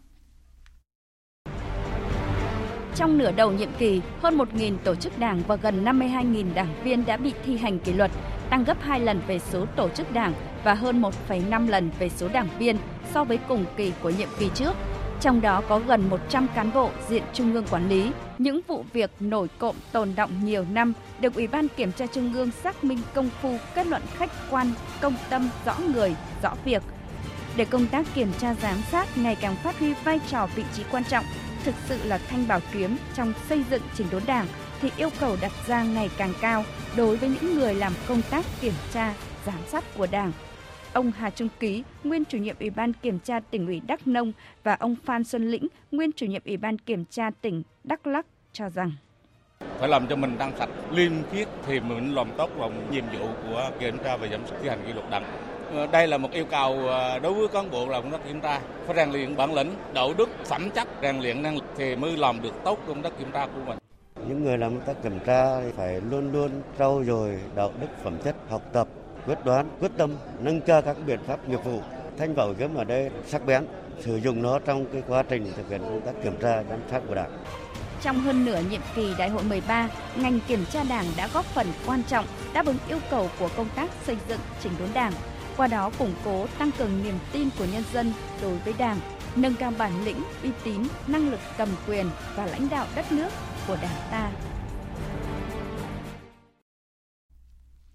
Trong 2.95 3.17
nửa 3.17 3.31
đầu 3.31 3.51
nhiệm 3.51 3.69
kỳ, 3.77 4.01
hơn 4.21 4.37
1.000 4.37 4.77
tổ 4.83 4.95
chức 4.95 5.19
đảng 5.19 5.41
và 5.47 5.55
gần 5.55 5.85
52.000 5.85 6.53
đảng 6.53 6.83
viên 6.83 7.05
đã 7.05 7.17
bị 7.17 7.33
thi 7.45 7.57
hành 7.57 7.79
kỷ 7.79 7.93
luật, 7.93 8.11
tăng 8.49 8.63
gấp 8.63 8.81
2 8.81 8.99
lần 8.99 9.21
về 9.27 9.39
số 9.39 9.65
tổ 9.75 9.89
chức 9.89 10.13
đảng 10.13 10.33
và 10.63 10.73
hơn 10.73 11.01
1,5 11.01 11.69
lần 11.69 11.91
về 11.99 12.09
số 12.09 12.27
đảng 12.27 12.47
viên 12.59 12.77
so 13.13 13.23
với 13.23 13.39
cùng 13.47 13.65
kỳ 13.77 13.93
của 14.03 14.09
nhiệm 14.09 14.29
kỳ 14.39 14.49
trước. 14.55 14.73
Trong 15.21 15.41
đó 15.41 15.61
có 15.69 15.79
gần 15.79 16.09
100 16.09 16.47
cán 16.55 16.73
bộ 16.73 16.89
diện 17.09 17.23
Trung 17.33 17.53
ương 17.53 17.65
quản 17.71 17.89
lý. 17.89 18.11
Những 18.37 18.61
vụ 18.67 18.85
việc 18.93 19.11
nổi 19.19 19.47
cộm 19.57 19.75
tồn 19.91 20.15
động 20.15 20.31
nhiều 20.43 20.65
năm 20.71 20.93
được 21.19 21.35
Ủy 21.35 21.47
ban 21.47 21.67
Kiểm 21.67 21.91
tra 21.91 22.05
Trung 22.07 22.33
ương 22.33 22.51
xác 22.51 22.83
minh 22.83 22.99
công 23.13 23.29
phu 23.41 23.57
kết 23.75 23.87
luận 23.87 24.01
khách 24.13 24.31
quan, 24.49 24.71
công 25.01 25.15
tâm, 25.29 25.49
rõ 25.65 25.75
người, 25.93 26.15
rõ 26.43 26.53
việc– 26.65 26.83
để 27.57 27.65
công 27.65 27.87
tác 27.87 28.05
kiểm 28.13 28.31
tra 28.39 28.53
giám 28.53 28.77
sát 28.91 29.07
ngày 29.17 29.37
càng 29.41 29.55
phát 29.55 29.79
huy 29.79 29.93
vai 29.93 30.19
trò 30.27 30.47
vị 30.55 30.63
trí 30.73 30.83
quan 30.91 31.03
trọng, 31.03 31.25
thực 31.63 31.75
sự 31.85 31.99
là 32.03 32.17
thanh 32.17 32.47
bảo 32.47 32.59
kiếm 32.73 32.97
trong 33.13 33.33
xây 33.49 33.63
dựng 33.69 33.81
chỉnh 33.95 34.07
đốn 34.11 34.21
đảng 34.27 34.47
thì 34.81 34.91
yêu 34.97 35.09
cầu 35.19 35.37
đặt 35.41 35.51
ra 35.67 35.83
ngày 35.83 36.09
càng 36.17 36.33
cao 36.41 36.63
đối 36.97 37.17
với 37.17 37.29
những 37.29 37.55
người 37.55 37.75
làm 37.75 37.93
công 38.07 38.21
tác 38.29 38.45
kiểm 38.61 38.73
tra, 38.93 39.13
giám 39.45 39.59
sát 39.67 39.83
của 39.97 40.07
Đảng. 40.11 40.31
Ông 40.93 41.11
Hà 41.17 41.29
Trung 41.29 41.49
Ký, 41.59 41.83
nguyên 42.03 42.25
chủ 42.25 42.37
nhiệm 42.37 42.55
Ủy 42.59 42.69
ban 42.69 42.93
Kiểm 42.93 43.19
tra 43.19 43.39
tỉnh 43.39 43.67
ủy 43.67 43.81
Đắk 43.87 44.07
Nông 44.07 44.33
và 44.63 44.73
ông 44.73 44.95
Phan 45.05 45.23
Xuân 45.23 45.51
Lĩnh, 45.51 45.67
nguyên 45.91 46.11
chủ 46.11 46.25
nhiệm 46.25 46.41
Ủy 46.45 46.57
ban 46.57 46.77
Kiểm 46.77 47.05
tra 47.05 47.31
tỉnh 47.41 47.63
Đắk 47.83 48.07
Lắk 48.07 48.25
cho 48.53 48.69
rằng 48.69 48.91
phải 49.79 49.89
làm 49.89 50.07
cho 50.07 50.15
mình 50.15 50.37
đang 50.37 50.51
sạch 50.59 50.69
liêm 50.91 51.11
khiết 51.31 51.47
thì 51.67 51.79
mình 51.79 52.15
làm 52.15 52.27
tốt 52.37 52.49
vào 52.57 52.71
nhiệm 52.91 53.03
vụ 53.19 53.27
của 53.43 53.71
kiểm 53.79 53.97
tra 54.03 54.17
và 54.17 54.27
giám 54.31 54.47
sát 54.47 54.55
thi 54.61 54.69
hành 54.69 54.83
kỷ 54.87 54.93
luật 54.93 55.09
đảng 55.09 55.50
đây 55.91 56.07
là 56.07 56.17
một 56.17 56.31
yêu 56.31 56.45
cầu 56.51 56.87
ờ, 56.87 57.19
đối 57.19 57.33
với 57.33 57.47
cán 57.47 57.71
bộ 57.71 57.87
làm 57.87 58.03
công 58.03 58.11
tác 58.11 58.27
kiểm 58.27 58.41
tra. 58.41 58.59
Phải 58.87 58.95
rèn 58.95 59.11
luyện 59.11 59.35
bản 59.35 59.53
lĩnh 59.53 59.73
đạo 59.93 60.13
đức 60.17 60.29
phẩm 60.45 60.69
chất 60.69 60.87
rèn 61.01 61.19
luyện 61.19 61.43
năng 61.43 61.55
lực 61.55 61.65
thì 61.77 61.95
mới 61.95 62.17
làm 62.17 62.41
được 62.41 62.53
tốt 62.63 62.79
công 62.87 63.01
tác 63.01 63.19
kiểm 63.19 63.31
tra 63.31 63.45
của 63.45 63.61
mình. 63.65 63.77
Những 64.27 64.43
người 64.43 64.57
làm 64.57 64.79
công 64.79 64.87
tác 64.87 65.03
kiểm 65.03 65.19
tra 65.25 65.61
thì 65.61 65.71
phải 65.77 66.01
luôn 66.09 66.31
luôn 66.31 66.51
trau 66.79 67.03
dồi 67.03 67.39
đạo 67.55 67.71
đức 67.81 67.87
phẩm 68.03 68.17
chất 68.23 68.35
học 68.49 68.61
tập 68.73 68.87
quyết 69.27 69.45
đoán 69.45 69.65
quyết 69.79 69.91
tâm 69.97 70.15
nâng 70.39 70.61
cao 70.61 70.81
các 70.81 70.97
biện 71.05 71.19
pháp 71.27 71.49
nghiệp 71.49 71.63
vụ. 71.63 71.79
Thanh 72.17 72.35
bảo 72.35 72.53
kiếm 72.59 72.75
ở 72.75 72.83
đây 72.83 73.09
sắc 73.27 73.45
bén 73.45 73.65
sử 73.99 74.15
dụng 74.15 74.41
nó 74.41 74.59
trong 74.59 74.85
cái 74.93 75.03
quá 75.07 75.23
trình 75.29 75.51
thực 75.57 75.69
hiện 75.69 75.81
công 75.81 76.01
tác 76.01 76.23
kiểm 76.23 76.33
tra 76.41 76.63
giám 76.69 76.79
sát 76.91 77.01
của 77.07 77.15
đảng. 77.15 77.31
Trong 78.01 78.19
hơn 78.19 78.45
nửa 78.45 78.61
nhiệm 78.69 78.81
kỳ 78.95 79.13
Đại 79.17 79.29
hội 79.29 79.43
13, 79.43 79.89
ngành 80.15 80.39
kiểm 80.47 80.65
tra 80.71 80.83
Đảng 80.89 81.05
đã 81.17 81.29
góp 81.33 81.45
phần 81.45 81.67
quan 81.85 82.03
trọng 82.03 82.25
đáp 82.53 82.65
ứng 82.65 82.77
yêu 82.89 82.99
cầu 83.09 83.29
của 83.39 83.49
công 83.57 83.67
tác 83.75 83.89
xây 84.05 84.17
dựng 84.27 84.39
chỉnh 84.63 84.71
đốn 84.79 84.89
Đảng, 84.93 85.13
qua 85.61 85.67
đó 85.67 85.91
củng 85.99 86.13
cố 86.25 86.47
tăng 86.57 86.71
cường 86.77 87.03
niềm 87.03 87.15
tin 87.31 87.49
của 87.57 87.65
nhân 87.65 87.83
dân 87.93 88.13
đối 88.41 88.57
với 88.57 88.73
Đảng, 88.77 88.99
nâng 89.35 89.55
cao 89.55 89.73
bản 89.77 90.05
lĩnh, 90.05 90.23
uy 90.43 90.49
tín, 90.63 90.83
năng 91.07 91.29
lực 91.29 91.39
cầm 91.57 91.69
quyền 91.87 92.05
và 92.35 92.45
lãnh 92.45 92.69
đạo 92.69 92.87
đất 92.95 93.11
nước 93.11 93.29
của 93.67 93.77
Đảng 93.81 94.09
ta. 94.11 94.31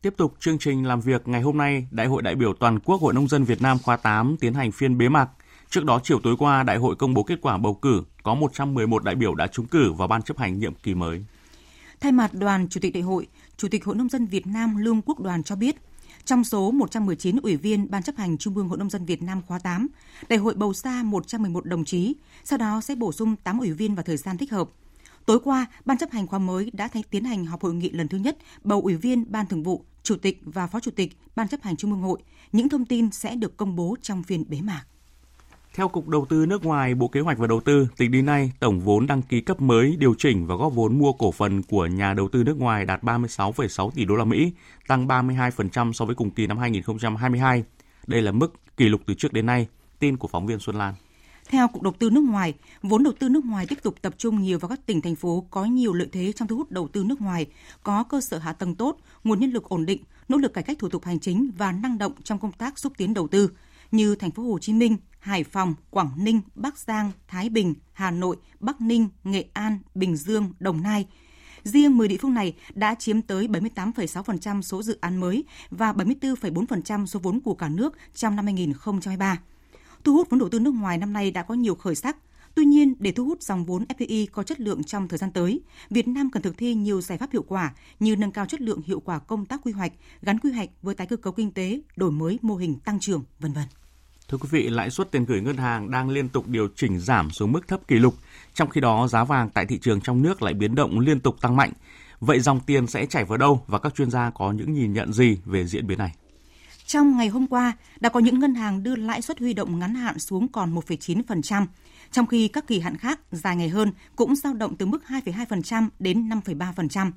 Tiếp 0.03 0.15
tục 0.17 0.35
chương 0.41 0.59
trình 0.59 0.87
làm 0.87 1.01
việc 1.01 1.29
ngày 1.29 1.43
hôm 1.43 1.57
nay, 1.57 1.87
Đại 1.91 2.07
hội 2.07 2.23
đại 2.23 2.35
biểu 2.35 2.55
toàn 2.55 2.79
quốc 2.81 3.01
Hội 3.01 3.15
nông 3.15 3.29
dân 3.29 3.45
Việt 3.45 3.63
Nam 3.63 3.79
khóa 3.79 3.97
8 3.97 4.37
tiến 4.41 4.55
hành 4.55 4.73
phiên 4.73 4.99
bế 4.99 5.09
mạc. 5.09 5.29
Trước 5.71 5.85
đó 5.85 6.01
chiều 6.03 6.21
tối 6.23 6.37
qua, 6.39 6.63
đại 6.63 6.77
hội 6.77 6.97
công 6.97 7.15
bố 7.15 7.23
kết 7.23 7.39
quả 7.43 7.59
bầu 7.59 7.75
cử, 7.75 8.03
có 8.23 8.35
111 8.35 9.05
đại 9.05 9.15
biểu 9.15 9.35
đã 9.35 9.47
trúng 9.47 9.67
cử 9.67 9.93
vào 9.93 10.09
ban 10.09 10.23
chấp 10.23 10.39
hành 10.39 10.59
nhiệm 10.59 10.75
kỳ 10.75 10.95
mới. 10.95 11.25
Thay 12.01 12.13
mặt 12.13 12.31
đoàn 12.35 12.69
Chủ 12.69 12.81
tịch 12.81 12.95
đại 12.95 13.03
hội, 13.03 13.27
Chủ 13.57 13.69
tịch 13.69 13.85
Hội 13.85 13.97
nông 13.97 14.09
dân 14.09 14.27
Việt 14.27 14.47
Nam 14.47 14.77
Lương 14.77 15.03
Quốc 15.03 15.21
Đoàn 15.21 15.43
cho 15.43 15.57
biết, 15.57 15.77
trong 16.27 16.45
số 16.45 16.71
119 16.71 17.37
ủy 17.43 17.57
viên 17.57 17.91
Ban 17.91 18.03
chấp 18.03 18.17
hành 18.17 18.39
Trung 18.39 18.57
ương 18.57 18.69
Hội 18.69 18.79
nông 18.79 18.91
dân 18.91 19.05
Việt 19.05 19.23
Nam 19.23 19.43
khóa 19.47 19.59
8, 19.59 19.89
đại 20.29 20.39
hội 20.39 20.55
bầu 20.55 20.75
ra 20.75 21.03
111 21.03 21.65
đồng 21.67 21.85
chí, 21.85 22.15
sau 22.45 22.59
đó 22.59 22.81
sẽ 22.81 22.95
bổ 22.95 23.13
sung 23.13 23.37
8 23.37 23.59
ủy 23.59 23.73
viên 23.73 23.95
vào 23.95 24.03
thời 24.03 24.17
gian 24.17 24.39
thích 24.39 24.53
hợp. 24.53 24.71
Tối 25.27 25.41
qua, 25.45 25.67
Ban 25.85 25.99
chấp 25.99 26.11
hành 26.11 26.27
khóa 26.27 26.39
mới 26.39 26.71
đã 26.73 26.89
tiến 27.11 27.25
hành 27.25 27.47
họp 27.47 27.63
hội 27.63 27.75
nghị 27.75 27.91
lần 27.91 28.09
thứ 28.09 28.19
nhất 28.19 28.39
bầu 28.65 28.81
ủy 28.81 28.97
viên 28.97 29.33
Ban 29.33 29.47
Thường 29.47 29.63
vụ, 29.63 29.85
Chủ 30.03 30.17
tịch 30.17 30.41
và 30.45 30.67
Phó 30.67 30.81
Chủ 30.81 30.91
tịch 30.91 31.19
Ban 31.37 31.49
chấp 31.49 31.63
hành 31.63 31.77
Trung 31.77 31.91
ương 31.91 32.03
Hội. 32.03 32.19
Những 32.53 32.69
thông 32.69 32.85
tin 32.85 33.11
sẽ 33.11 33.35
được 33.35 33.57
công 33.57 33.77
bố 33.77 33.97
trong 34.03 34.23
phiên 34.23 34.45
bế 34.49 34.61
mạc. 34.61 34.85
Theo 35.77 35.89
Cục 35.89 36.09
Đầu 36.09 36.27
tư 36.29 36.47
nước 36.47 36.65
ngoài, 36.65 36.95
Bộ 36.95 37.09
Kế 37.09 37.21
hoạch 37.21 37.39
và 37.39 37.47
Đầu 37.47 37.61
tư, 37.61 37.89
tính 37.97 38.11
đến 38.11 38.27
nay, 38.27 38.53
tổng 38.61 38.81
vốn 38.81 39.07
đăng 39.07 39.23
ký 39.23 39.41
cấp 39.41 39.61
mới, 39.61 39.97
điều 39.99 40.15
chỉnh 40.19 40.47
và 40.47 40.57
góp 40.57 40.75
vốn 40.75 40.99
mua 40.99 41.13
cổ 41.13 41.33
phần 41.33 41.63
của 41.63 41.87
nhà 41.87 42.15
đầu 42.15 42.29
tư 42.29 42.45
nước 42.45 42.57
ngoài 42.59 42.85
đạt 42.85 43.03
36,6 43.03 43.91
tỷ 43.91 44.05
đô 44.05 44.17
la 44.17 44.25
Mỹ, 44.25 44.53
tăng 44.87 45.07
32% 45.07 45.93
so 45.93 46.05
với 46.05 46.15
cùng 46.15 46.31
kỳ 46.31 46.47
năm 46.47 46.59
2022. 46.59 47.65
Đây 48.07 48.23
là 48.23 48.33
mức 48.33 48.53
kỷ 48.77 48.89
lục 48.89 49.01
từ 49.07 49.15
trước 49.15 49.33
đến 49.33 49.47
nay. 49.47 49.67
Tin 49.99 50.17
của 50.17 50.29
phóng 50.29 50.47
viên 50.47 50.59
Xuân 50.59 50.77
Lan. 50.77 50.95
Theo 51.49 51.69
Cục 51.69 51.83
Đầu 51.83 51.93
tư 51.99 52.11
nước 52.11 52.25
ngoài, 52.25 52.55
vốn 52.83 53.05
đầu 53.05 53.13
tư 53.19 53.29
nước 53.29 53.45
ngoài 53.45 53.67
tiếp 53.69 53.79
tục 53.83 53.95
tập 54.03 54.15
trung 54.19 54.43
nhiều 54.43 54.59
vào 54.59 54.69
các 54.69 54.87
tỉnh 54.87 55.01
thành 55.01 55.17
phố 55.17 55.47
có 55.51 55.65
nhiều 55.65 55.93
lợi 55.93 56.09
thế 56.13 56.33
trong 56.33 56.49
thu 56.49 56.57
hút 56.57 56.71
đầu 56.71 56.89
tư 56.89 57.05
nước 57.05 57.21
ngoài, 57.21 57.47
có 57.83 58.05
cơ 58.05 58.21
sở 58.21 58.39
hạ 58.39 58.53
tầng 58.53 58.75
tốt, 58.75 58.97
nguồn 59.25 59.41
nhân 59.41 59.51
lực 59.51 59.69
ổn 59.69 59.87
định, 59.87 60.03
nỗ 60.29 60.37
lực 60.37 60.55
cải 60.55 60.65
cách 60.65 60.79
thủ 60.79 60.89
tục 60.89 61.05
hành 61.05 61.21
chính 61.21 61.51
và 61.59 61.73
năng 61.73 61.99
động 61.99 62.13
trong 62.25 62.39
công 62.39 62.53
tác 62.53 62.79
xúc 62.79 62.93
tiến 62.97 63.15
đầu 63.15 63.29
tư 63.29 63.51
như 63.91 64.15
thành 64.15 64.31
phố 64.31 64.43
Hồ 64.43 64.59
Chí 64.59 64.73
Minh, 64.73 64.97
Hải 65.27 65.45
Phòng, 65.45 65.75
Quảng 65.91 66.11
Ninh, 66.17 66.41
Bắc 66.55 66.79
Giang, 66.79 67.13
Thái 67.29 67.49
Bình, 67.49 67.75
Hà 67.93 68.11
Nội, 68.11 68.37
Bắc 68.61 68.81
Ninh, 68.81 69.09
Nghệ 69.25 69.45
An, 69.53 69.79
Bình 69.95 70.17
Dương, 70.17 70.53
Đồng 70.59 70.83
Nai. 70.83 71.07
Riêng 71.63 71.97
10 71.97 72.09
địa 72.09 72.17
phương 72.17 72.35
này 72.35 72.55
đã 72.75 72.95
chiếm 72.95 73.23
tới 73.23 73.49
78,6% 73.49 74.63
số 74.63 74.83
dự 74.83 74.99
án 75.01 75.17
mới 75.17 75.45
và 75.71 75.93
74,4% 75.93 77.07
số 77.07 77.21
vốn 77.21 77.41
của 77.41 77.55
cả 77.55 77.69
nước 77.69 77.97
trong 78.15 78.37
năm 78.37 78.45
2023. 78.45 79.39
Thu 80.05 80.13
hút 80.13 80.31
vốn 80.31 80.39
đầu 80.39 80.49
tư 80.49 80.61
nước 80.61 80.75
ngoài 80.75 80.99
năm 80.99 81.13
nay 81.13 81.31
đã 81.31 81.43
có 81.43 81.55
nhiều 81.55 81.75
khởi 81.75 81.95
sắc. 81.95 82.17
Tuy 82.55 82.65
nhiên, 82.65 82.95
để 82.99 83.13
thu 83.13 83.25
hút 83.25 83.43
dòng 83.43 83.65
vốn 83.65 83.85
FDI 83.99 84.27
có 84.33 84.43
chất 84.43 84.61
lượng 84.61 84.85
trong 84.85 85.09
thời 85.09 85.19
gian 85.19 85.33
tới, 85.33 85.61
Việt 85.91 86.09
Nam 86.09 86.31
cần 86.31 86.43
thực 86.43 86.59
thi 86.59 86.75
nhiều 86.75 87.01
giải 87.01 87.19
pháp 87.19 87.33
hiệu 87.33 87.45
quả 87.49 87.75
như 88.01 88.17
nâng 88.17 88.33
cao 88.33 88.47
chất 88.47 88.61
lượng 88.61 88.83
hiệu 88.87 89.01
quả 89.01 89.19
công 89.19 89.47
tác 89.47 89.61
quy 89.65 89.73
hoạch, 89.73 89.93
gắn 90.23 90.39
quy 90.39 90.53
hoạch 90.53 90.71
với 90.83 90.95
tái 90.95 91.07
cơ 91.07 91.17
cấu 91.17 91.33
kinh 91.33 91.51
tế, 91.51 91.81
đổi 91.97 92.11
mới 92.11 92.39
mô 92.43 92.57
hình 92.57 92.79
tăng 92.79 93.01
trưởng, 93.01 93.25
vân 93.41 93.53
vân. 93.53 93.65
Thưa 94.29 94.39
quý 94.39 94.49
vị, 94.51 94.69
lãi 94.69 94.91
suất 94.91 95.11
tiền 95.11 95.25
gửi 95.25 95.41
ngân 95.41 95.57
hàng 95.57 95.91
đang 95.91 96.11
liên 96.11 96.29
tục 96.29 96.49
điều 96.49 96.69
chỉnh 96.77 96.99
giảm 96.99 97.31
xuống 97.31 97.53
mức 97.53 97.69
thấp 97.69 97.81
kỷ 97.89 97.97
lục, 97.97 98.15
trong 98.55 98.69
khi 98.69 98.81
đó 98.81 99.09
giá 99.09 99.25
vàng 99.25 99.51
tại 99.51 99.67
thị 99.67 99.79
trường 99.79 100.01
trong 100.01 100.23
nước 100.23 100.43
lại 100.43 100.55
biến 100.55 100.75
động 100.75 100.99
liên 100.99 101.21
tục 101.21 101.41
tăng 101.41 101.57
mạnh. 101.57 101.73
Vậy 102.21 102.41
dòng 102.41 102.61
tiền 102.61 102.87
sẽ 102.87 103.07
chảy 103.07 103.25
vào 103.25 103.39
đâu 103.39 103.65
và 103.67 103.79
các 103.79 103.95
chuyên 103.95 104.11
gia 104.11 104.31
có 104.31 104.53
những 104.53 104.73
nhìn 104.73 104.93
nhận 104.93 105.13
gì 105.13 105.39
về 105.45 105.67
diễn 105.67 105.87
biến 105.87 105.99
này? 105.99 106.15
Trong 106.87 107.17
ngày 107.17 107.29
hôm 107.29 107.47
qua, 107.47 107.73
đã 108.01 108.09
có 108.09 108.21
những 108.21 108.39
ngân 108.39 108.55
hàng 108.55 108.83
đưa 108.83 108.97
lãi 108.97 109.23
suất 109.23 109.39
huy 109.39 109.55
động 109.55 109.79
ngắn 109.79 109.95
hạn 109.95 110.19
xuống 110.19 110.49
còn 110.49 110.75
1,9%, 110.75 111.67
trong 112.13 112.27
khi 112.27 112.49
các 112.49 112.67
kỳ 112.67 112.81
hạn 112.81 112.97
khác 112.97 113.21
dài 113.31 113.57
ngày 113.57 113.69
hơn 113.69 113.93
cũng 114.17 114.37
dao 114.37 114.55
động 114.55 114.77
từ 114.77 114.87
mức 114.87 115.03
2,2% 115.09 115.89
đến 115.99 116.29
5,3%. 116.29 117.11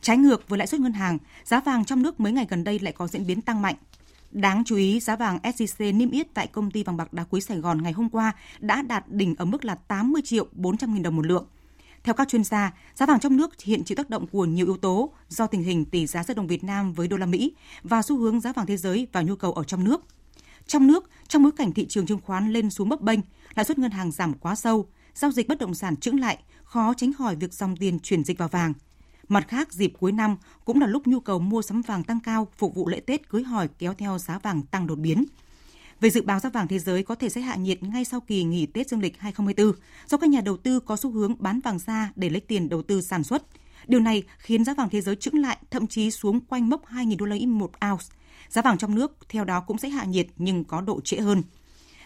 Trái 0.00 0.16
ngược 0.16 0.48
với 0.48 0.58
lãi 0.58 0.66
suất 0.66 0.80
ngân 0.80 0.92
hàng, 0.92 1.18
giá 1.44 1.60
vàng 1.60 1.84
trong 1.84 2.02
nước 2.02 2.20
mấy 2.20 2.32
ngày 2.32 2.46
gần 2.48 2.64
đây 2.64 2.78
lại 2.78 2.92
có 2.92 3.06
diễn 3.06 3.26
biến 3.26 3.40
tăng 3.40 3.62
mạnh. 3.62 3.74
Đáng 4.34 4.62
chú 4.64 4.76
ý, 4.76 5.00
giá 5.00 5.16
vàng 5.16 5.38
SJC 5.42 5.96
niêm 5.96 6.10
yết 6.10 6.34
tại 6.34 6.46
công 6.46 6.70
ty 6.70 6.82
vàng 6.82 6.96
bạc 6.96 7.12
đá 7.12 7.24
quý 7.30 7.40
Sài 7.40 7.58
Gòn 7.58 7.82
ngày 7.82 7.92
hôm 7.92 8.10
qua 8.10 8.32
đã 8.60 8.82
đạt 8.82 9.04
đỉnh 9.08 9.34
ở 9.34 9.44
mức 9.44 9.64
là 9.64 9.74
80 9.74 10.22
triệu 10.24 10.46
400 10.52 10.94
nghìn 10.94 11.02
đồng 11.02 11.16
một 11.16 11.26
lượng. 11.26 11.46
Theo 12.04 12.14
các 12.14 12.28
chuyên 12.28 12.44
gia, 12.44 12.72
giá 12.94 13.06
vàng 13.06 13.20
trong 13.20 13.36
nước 13.36 13.60
hiện 13.60 13.84
chịu 13.84 13.96
tác 13.96 14.10
động 14.10 14.26
của 14.26 14.44
nhiều 14.44 14.66
yếu 14.66 14.76
tố 14.76 15.12
do 15.28 15.46
tình 15.46 15.62
hình 15.62 15.84
tỷ 15.84 16.06
giá 16.06 16.24
giữa 16.24 16.34
đồng 16.34 16.46
Việt 16.46 16.64
Nam 16.64 16.92
với 16.92 17.08
đô 17.08 17.16
la 17.16 17.26
Mỹ 17.26 17.52
và 17.82 18.02
xu 18.02 18.18
hướng 18.18 18.40
giá 18.40 18.52
vàng 18.52 18.66
thế 18.66 18.76
giới 18.76 19.06
và 19.12 19.22
nhu 19.22 19.36
cầu 19.36 19.52
ở 19.52 19.64
trong 19.64 19.84
nước. 19.84 20.00
Trong 20.66 20.86
nước, 20.86 21.10
trong 21.28 21.42
bối 21.42 21.52
cảnh 21.52 21.72
thị 21.72 21.86
trường 21.88 22.06
chứng 22.06 22.20
khoán 22.20 22.52
lên 22.52 22.70
xuống 22.70 22.88
bấp 22.88 23.00
bênh, 23.00 23.20
lãi 23.54 23.64
suất 23.64 23.78
ngân 23.78 23.90
hàng 23.90 24.12
giảm 24.12 24.34
quá 24.34 24.54
sâu, 24.54 24.86
giao 25.14 25.30
dịch 25.30 25.48
bất 25.48 25.58
động 25.58 25.74
sản 25.74 25.96
chững 25.96 26.20
lại, 26.20 26.38
khó 26.64 26.94
tránh 26.96 27.12
khỏi 27.12 27.36
việc 27.36 27.52
dòng 27.52 27.76
tiền 27.76 27.98
chuyển 27.98 28.24
dịch 28.24 28.38
vào 28.38 28.48
vàng. 28.48 28.72
Mặt 29.28 29.48
khác, 29.48 29.72
dịp 29.72 29.92
cuối 30.00 30.12
năm 30.12 30.36
cũng 30.64 30.80
là 30.80 30.86
lúc 30.86 31.06
nhu 31.06 31.20
cầu 31.20 31.38
mua 31.38 31.62
sắm 31.62 31.82
vàng 31.82 32.04
tăng 32.04 32.20
cao 32.20 32.48
phục 32.56 32.74
vụ 32.74 32.88
lễ 32.88 33.00
Tết 33.00 33.28
cưới 33.28 33.42
hỏi 33.42 33.68
kéo 33.78 33.94
theo 33.94 34.18
giá 34.18 34.38
vàng 34.38 34.62
tăng 34.62 34.86
đột 34.86 34.98
biến. 34.98 35.24
Về 36.00 36.10
dự 36.10 36.22
báo 36.22 36.40
giá 36.40 36.48
vàng 36.50 36.68
thế 36.68 36.78
giới 36.78 37.02
có 37.02 37.14
thể 37.14 37.28
sẽ 37.28 37.40
hạ 37.40 37.56
nhiệt 37.56 37.82
ngay 37.82 38.04
sau 38.04 38.20
kỳ 38.20 38.44
nghỉ 38.44 38.66
Tết 38.66 38.88
dương 38.88 39.00
lịch 39.00 39.18
2024 39.18 39.72
do 40.06 40.18
các 40.18 40.30
nhà 40.30 40.40
đầu 40.40 40.56
tư 40.56 40.80
có 40.80 40.96
xu 40.96 41.10
hướng 41.10 41.34
bán 41.38 41.60
vàng 41.60 41.78
ra 41.78 42.12
để 42.16 42.30
lấy 42.30 42.40
tiền 42.40 42.68
đầu 42.68 42.82
tư 42.82 43.00
sản 43.02 43.24
xuất. 43.24 43.42
Điều 43.86 44.00
này 44.00 44.22
khiến 44.38 44.64
giá 44.64 44.74
vàng 44.74 44.88
thế 44.88 45.00
giới 45.00 45.16
chững 45.16 45.38
lại, 45.38 45.58
thậm 45.70 45.86
chí 45.86 46.10
xuống 46.10 46.40
quanh 46.40 46.70
mốc 46.70 46.86
2.000 46.86 47.16
đô 47.16 47.26
la 47.26 47.34
Mỹ 47.34 47.46
một 47.46 47.70
ounce. 47.90 48.04
Giá 48.48 48.62
vàng 48.62 48.78
trong 48.78 48.94
nước 48.94 49.16
theo 49.28 49.44
đó 49.44 49.60
cũng 49.60 49.78
sẽ 49.78 49.88
hạ 49.88 50.04
nhiệt 50.04 50.26
nhưng 50.36 50.64
có 50.64 50.80
độ 50.80 51.00
trễ 51.00 51.16
hơn. 51.16 51.42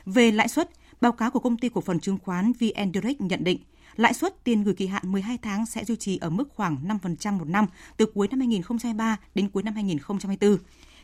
Về 0.07 0.31
lãi 0.31 0.49
suất, 0.49 0.71
báo 1.01 1.13
cáo 1.13 1.31
của 1.31 1.41
công 1.41 1.57
ty 1.57 1.69
cổ 1.69 1.81
phần 1.81 2.01
chứng 2.01 2.19
khoán 2.19 2.53
VN 2.53 2.93
Direct 2.95 3.21
nhận 3.21 3.45
định 3.45 3.59
lãi 3.99 4.15
suất 4.15 4.45
tiền 4.45 4.65
gửi 4.65 4.75
kỳ 4.75 4.87
hạn 4.87 5.03
12 5.13 5.39
tháng 5.39 5.67
sẽ 5.67 5.85
duy 5.85 5.97
trì 5.97 6.19
ở 6.19 6.31
mức 6.31 6.49
khoảng 6.55 6.77
5% 7.23 7.39
một 7.39 7.49
năm 7.49 7.67
từ 7.97 8.07
cuối 8.15 8.29
năm 8.29 8.39
2023 8.39 9.17
đến 9.35 9.49
cuối 9.49 9.63
năm 9.63 9.75
2024. 9.75 10.57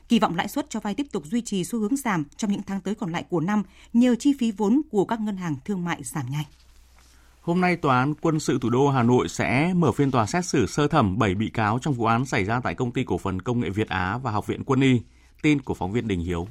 Kỳ 0.09 0.19
vọng 0.19 0.37
lãi 0.37 0.49
suất 0.49 0.71
cho 0.71 0.81
vay 0.81 0.95
tiếp 0.95 1.07
tục 1.13 1.27
duy 1.27 1.41
trì 1.41 1.65
xu 1.65 1.79
hướng 1.79 1.97
giảm 1.97 2.25
trong 2.37 2.53
những 2.53 2.63
tháng 2.63 2.81
tới 2.81 2.95
còn 2.95 3.13
lại 3.13 3.25
của 3.29 3.41
năm 3.41 3.63
nhờ 3.93 4.15
chi 4.15 4.35
phí 4.39 4.51
vốn 4.51 4.81
của 4.91 5.05
các 5.05 5.21
ngân 5.21 5.37
hàng 5.37 5.57
thương 5.65 5.85
mại 5.85 6.03
giảm 6.03 6.27
nhanh. 6.31 6.45
Hôm 7.41 7.61
nay, 7.61 7.77
Tòa 7.77 7.99
án 7.99 8.15
Quân 8.15 8.41
sự 8.41 8.59
Thủ 8.63 8.71
đô 8.71 8.89
Hà 8.89 9.03
Nội 9.03 9.29
sẽ 9.29 9.73
mở 9.77 9.93
phiên 9.93 10.11
tòa 10.11 10.27
xét 10.27 10.45
xử 10.45 10.67
sơ 10.67 10.89
thẩm 10.89 11.19
7 11.19 11.35
bị 11.35 11.49
cáo 11.49 11.79
trong 11.79 11.95
vụ 11.95 12.05
án 12.05 12.25
xảy 12.25 12.45
ra 12.45 12.61
tại 12.61 12.75
Công 12.75 12.93
ty 12.93 13.05
Cổ 13.05 13.19
phần 13.19 13.43
Công 13.43 13.61
nghệ 13.61 13.71
Việt 13.71 13.89
Á 13.89 14.19
và 14.19 14.31
Học 14.31 14.47
viện 14.47 14.65
Quân 14.65 14.81
y. 14.81 15.01
Tin 15.43 15.63
của 15.63 15.75
phóng 15.75 15.93
viên 15.93 16.09
Đình 16.09 16.21
Hiếu. 16.21 16.49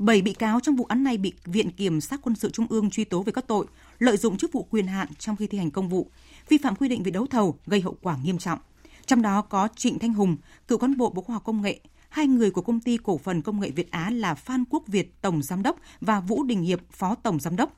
7 0.00 0.22
bị 0.22 0.32
cáo 0.32 0.60
trong 0.60 0.76
vụ 0.76 0.84
án 0.84 1.04
này 1.04 1.18
bị 1.18 1.32
Viện 1.44 1.70
Kiểm 1.70 2.00
sát 2.00 2.20
Quân 2.22 2.36
sự 2.36 2.50
Trung 2.50 2.66
ương 2.68 2.90
truy 2.90 3.04
tố 3.04 3.22
về 3.22 3.32
các 3.32 3.46
tội 3.46 3.66
lợi 3.98 4.16
dụng 4.16 4.36
chức 4.36 4.52
vụ 4.52 4.66
quyền 4.70 4.86
hạn 4.86 5.08
trong 5.18 5.36
khi 5.36 5.46
thi 5.46 5.58
hành 5.58 5.70
công 5.70 5.88
vụ, 5.88 6.10
vi 6.48 6.58
phạm 6.58 6.76
quy 6.76 6.88
định 6.88 7.02
về 7.02 7.10
đấu 7.10 7.26
thầu 7.26 7.58
gây 7.66 7.80
hậu 7.80 7.96
quả 8.02 8.16
nghiêm 8.22 8.38
trọng. 8.38 8.58
Trong 9.06 9.22
đó 9.22 9.42
có 9.42 9.68
Trịnh 9.76 9.98
Thanh 9.98 10.12
Hùng, 10.12 10.36
cựu 10.68 10.78
cán 10.78 10.96
bộ 10.96 11.10
Bộ 11.10 11.22
Khoa 11.22 11.34
học 11.34 11.44
Công 11.44 11.62
nghệ, 11.62 11.80
hai 12.08 12.26
người 12.26 12.50
của 12.50 12.62
công 12.62 12.80
ty 12.80 12.96
cổ 12.96 13.18
phần 13.18 13.42
công 13.42 13.60
nghệ 13.60 13.70
Việt 13.70 13.90
Á 13.90 14.10
là 14.10 14.34
Phan 14.34 14.64
Quốc 14.70 14.82
Việt, 14.86 15.22
Tổng 15.22 15.42
Giám 15.42 15.62
đốc 15.62 15.76
và 16.00 16.20
Vũ 16.20 16.44
Đình 16.44 16.62
Hiệp, 16.62 16.80
Phó 16.92 17.14
Tổng 17.14 17.40
Giám 17.40 17.56
đốc. 17.56 17.76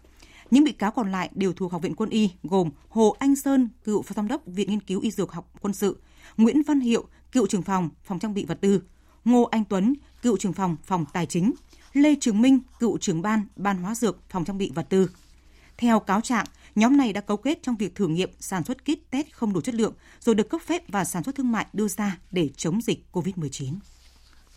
Những 0.51 0.65
bị 0.65 0.73
cáo 0.73 0.91
còn 0.91 1.13
lại 1.13 1.31
đều 1.35 1.53
thuộc 1.53 1.73
Học 1.73 1.83
viện 1.83 1.95
Quân 1.95 2.11
y 2.11 2.31
gồm 2.43 2.71
Hồ 2.89 3.17
Anh 3.19 3.37
Sơn, 3.37 3.69
cựu 3.85 4.03
Phó 4.03 4.13
Giám 4.17 4.29
đốc 4.29 4.43
Viện 4.47 4.71
Nghiên 4.71 4.81
cứu 4.81 5.01
Y 5.01 5.11
Dược 5.11 5.33
học 5.33 5.53
Quân 5.61 5.75
sự, 5.75 6.01
Nguyễn 6.37 6.63
Văn 6.63 6.81
Hiệu, 6.81 7.05
cựu 7.33 7.47
trưởng 7.47 7.63
phòng 7.63 7.89
Phòng 8.05 8.19
trang 8.19 8.35
bị 8.35 8.45
vật 8.45 8.59
tư, 8.61 8.83
Ngô 9.25 9.43
Anh 9.43 9.65
Tuấn, 9.65 9.95
cựu 10.23 10.37
trưởng 10.37 10.53
phòng 10.53 10.77
Phòng 10.83 11.05
Tài 11.13 11.27
chính, 11.27 11.53
Lê 11.93 12.15
Trường 12.21 12.41
Minh, 12.43 12.61
cựu 12.79 12.99
trưởng 12.99 13.23
ban 13.23 13.47
Ban 13.57 13.79
hóa 13.79 13.95
dược 13.95 14.19
Phòng 14.31 14.45
trang 14.45 14.59
bị 14.59 14.71
vật 14.75 14.87
tư. 14.89 15.11
Theo 15.77 16.01
cáo 16.01 16.21
trạng, 16.21 16.47
nhóm 16.75 16.97
này 16.97 17.13
đã 17.13 17.21
cấu 17.21 17.37
kết 17.37 17.59
trong 17.63 17.77
việc 17.77 17.95
thử 17.95 18.09
nghiệm 18.09 18.31
sản 18.41 18.65
xuất 18.65 18.85
kit 18.85 19.11
test 19.11 19.27
không 19.33 19.53
đủ 19.53 19.61
chất 19.61 19.75
lượng 19.75 19.95
rồi 20.21 20.35
được 20.35 20.49
cấp 20.49 20.61
phép 20.67 20.83
và 20.89 21.05
sản 21.05 21.25
xuất 21.25 21.35
thương 21.35 21.53
mại 21.53 21.67
đưa 21.73 21.89
ra 21.89 22.19
để 22.31 22.51
chống 22.57 22.83
dịch 22.83 23.05
COVID-19. 23.13 23.75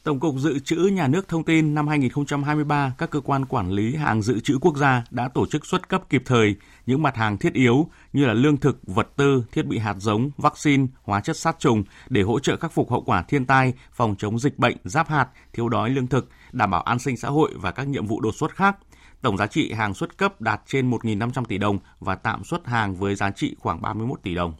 Tổng 0.06 0.20
cục 0.20 0.36
Dự 0.36 0.60
trữ 0.60 0.76
Nhà 0.76 1.08
nước 1.08 1.28
thông 1.28 1.44
tin 1.44 1.76
năm 1.76 1.88
2023, 1.88 2.96
các 2.98 3.10
cơ 3.10 3.20
quan 3.20 3.46
quản 3.46 3.72
lý 3.72 3.96
hàng 3.96 4.22
dự 4.22 4.40
trữ 4.40 4.58
quốc 4.62 4.78
gia 4.78 5.04
đã 5.12 5.28
tổ 5.28 5.46
chức 5.46 5.66
xuất 5.66 5.90
cấp 5.90 6.04
kịp 6.10 6.24
thời 6.26 6.56
những 6.86 7.02
mặt 7.02 7.16
hàng 7.16 7.38
thiết 7.38 7.54
yếu 7.54 7.88
như 8.14 8.26
là 8.26 8.34
lương 8.34 8.58
thực, 8.58 8.80
vật 8.84 9.08
tư, 9.16 9.46
thiết 9.52 9.66
bị 9.66 9.78
hạt 9.78 9.96
giống, 10.00 10.30
vaccine, 10.38 10.86
hóa 11.04 11.22
chất 11.22 11.38
sát 11.38 11.60
trùng 11.60 11.84
để 12.10 12.22
hỗ 12.22 12.40
trợ 12.40 12.58
khắc 12.58 12.72
phục 12.72 12.92
hậu 12.92 13.02
quả 13.02 13.24
thiên 13.24 13.46
tai, 13.46 13.74
phòng 13.94 14.16
chống 14.18 14.40
dịch 14.40 14.60
bệnh, 14.60 14.78
giáp 14.84 15.10
hạt, 15.10 15.28
thiếu 15.54 15.70
đói 15.70 15.90
lương 15.90 16.08
thực, 16.08 16.30
đảm 16.52 16.72
bảo 16.72 16.82
an 16.82 17.00
sinh 17.00 17.18
xã 17.18 17.28
hội 17.28 17.52
và 17.56 17.72
các 17.72 17.88
nhiệm 17.88 18.06
vụ 18.06 18.22
đột 18.22 18.36
xuất 18.36 18.56
khác. 18.56 18.78
Tổng 19.22 19.38
giá 19.38 19.48
trị 19.48 19.74
hàng 19.74 19.94
xuất 19.94 20.18
cấp 20.18 20.42
đạt 20.42 20.62
trên 20.68 20.92
1.500 20.92 21.46
tỷ 21.46 21.58
đồng 21.58 21.80
và 22.00 22.16
tạm 22.16 22.44
xuất 22.44 22.68
hàng 22.68 22.96
với 22.96 23.16
giá 23.16 23.32
trị 23.32 23.56
khoảng 23.60 23.82
31 23.82 24.20
tỷ 24.24 24.36
đồng. 24.36 24.54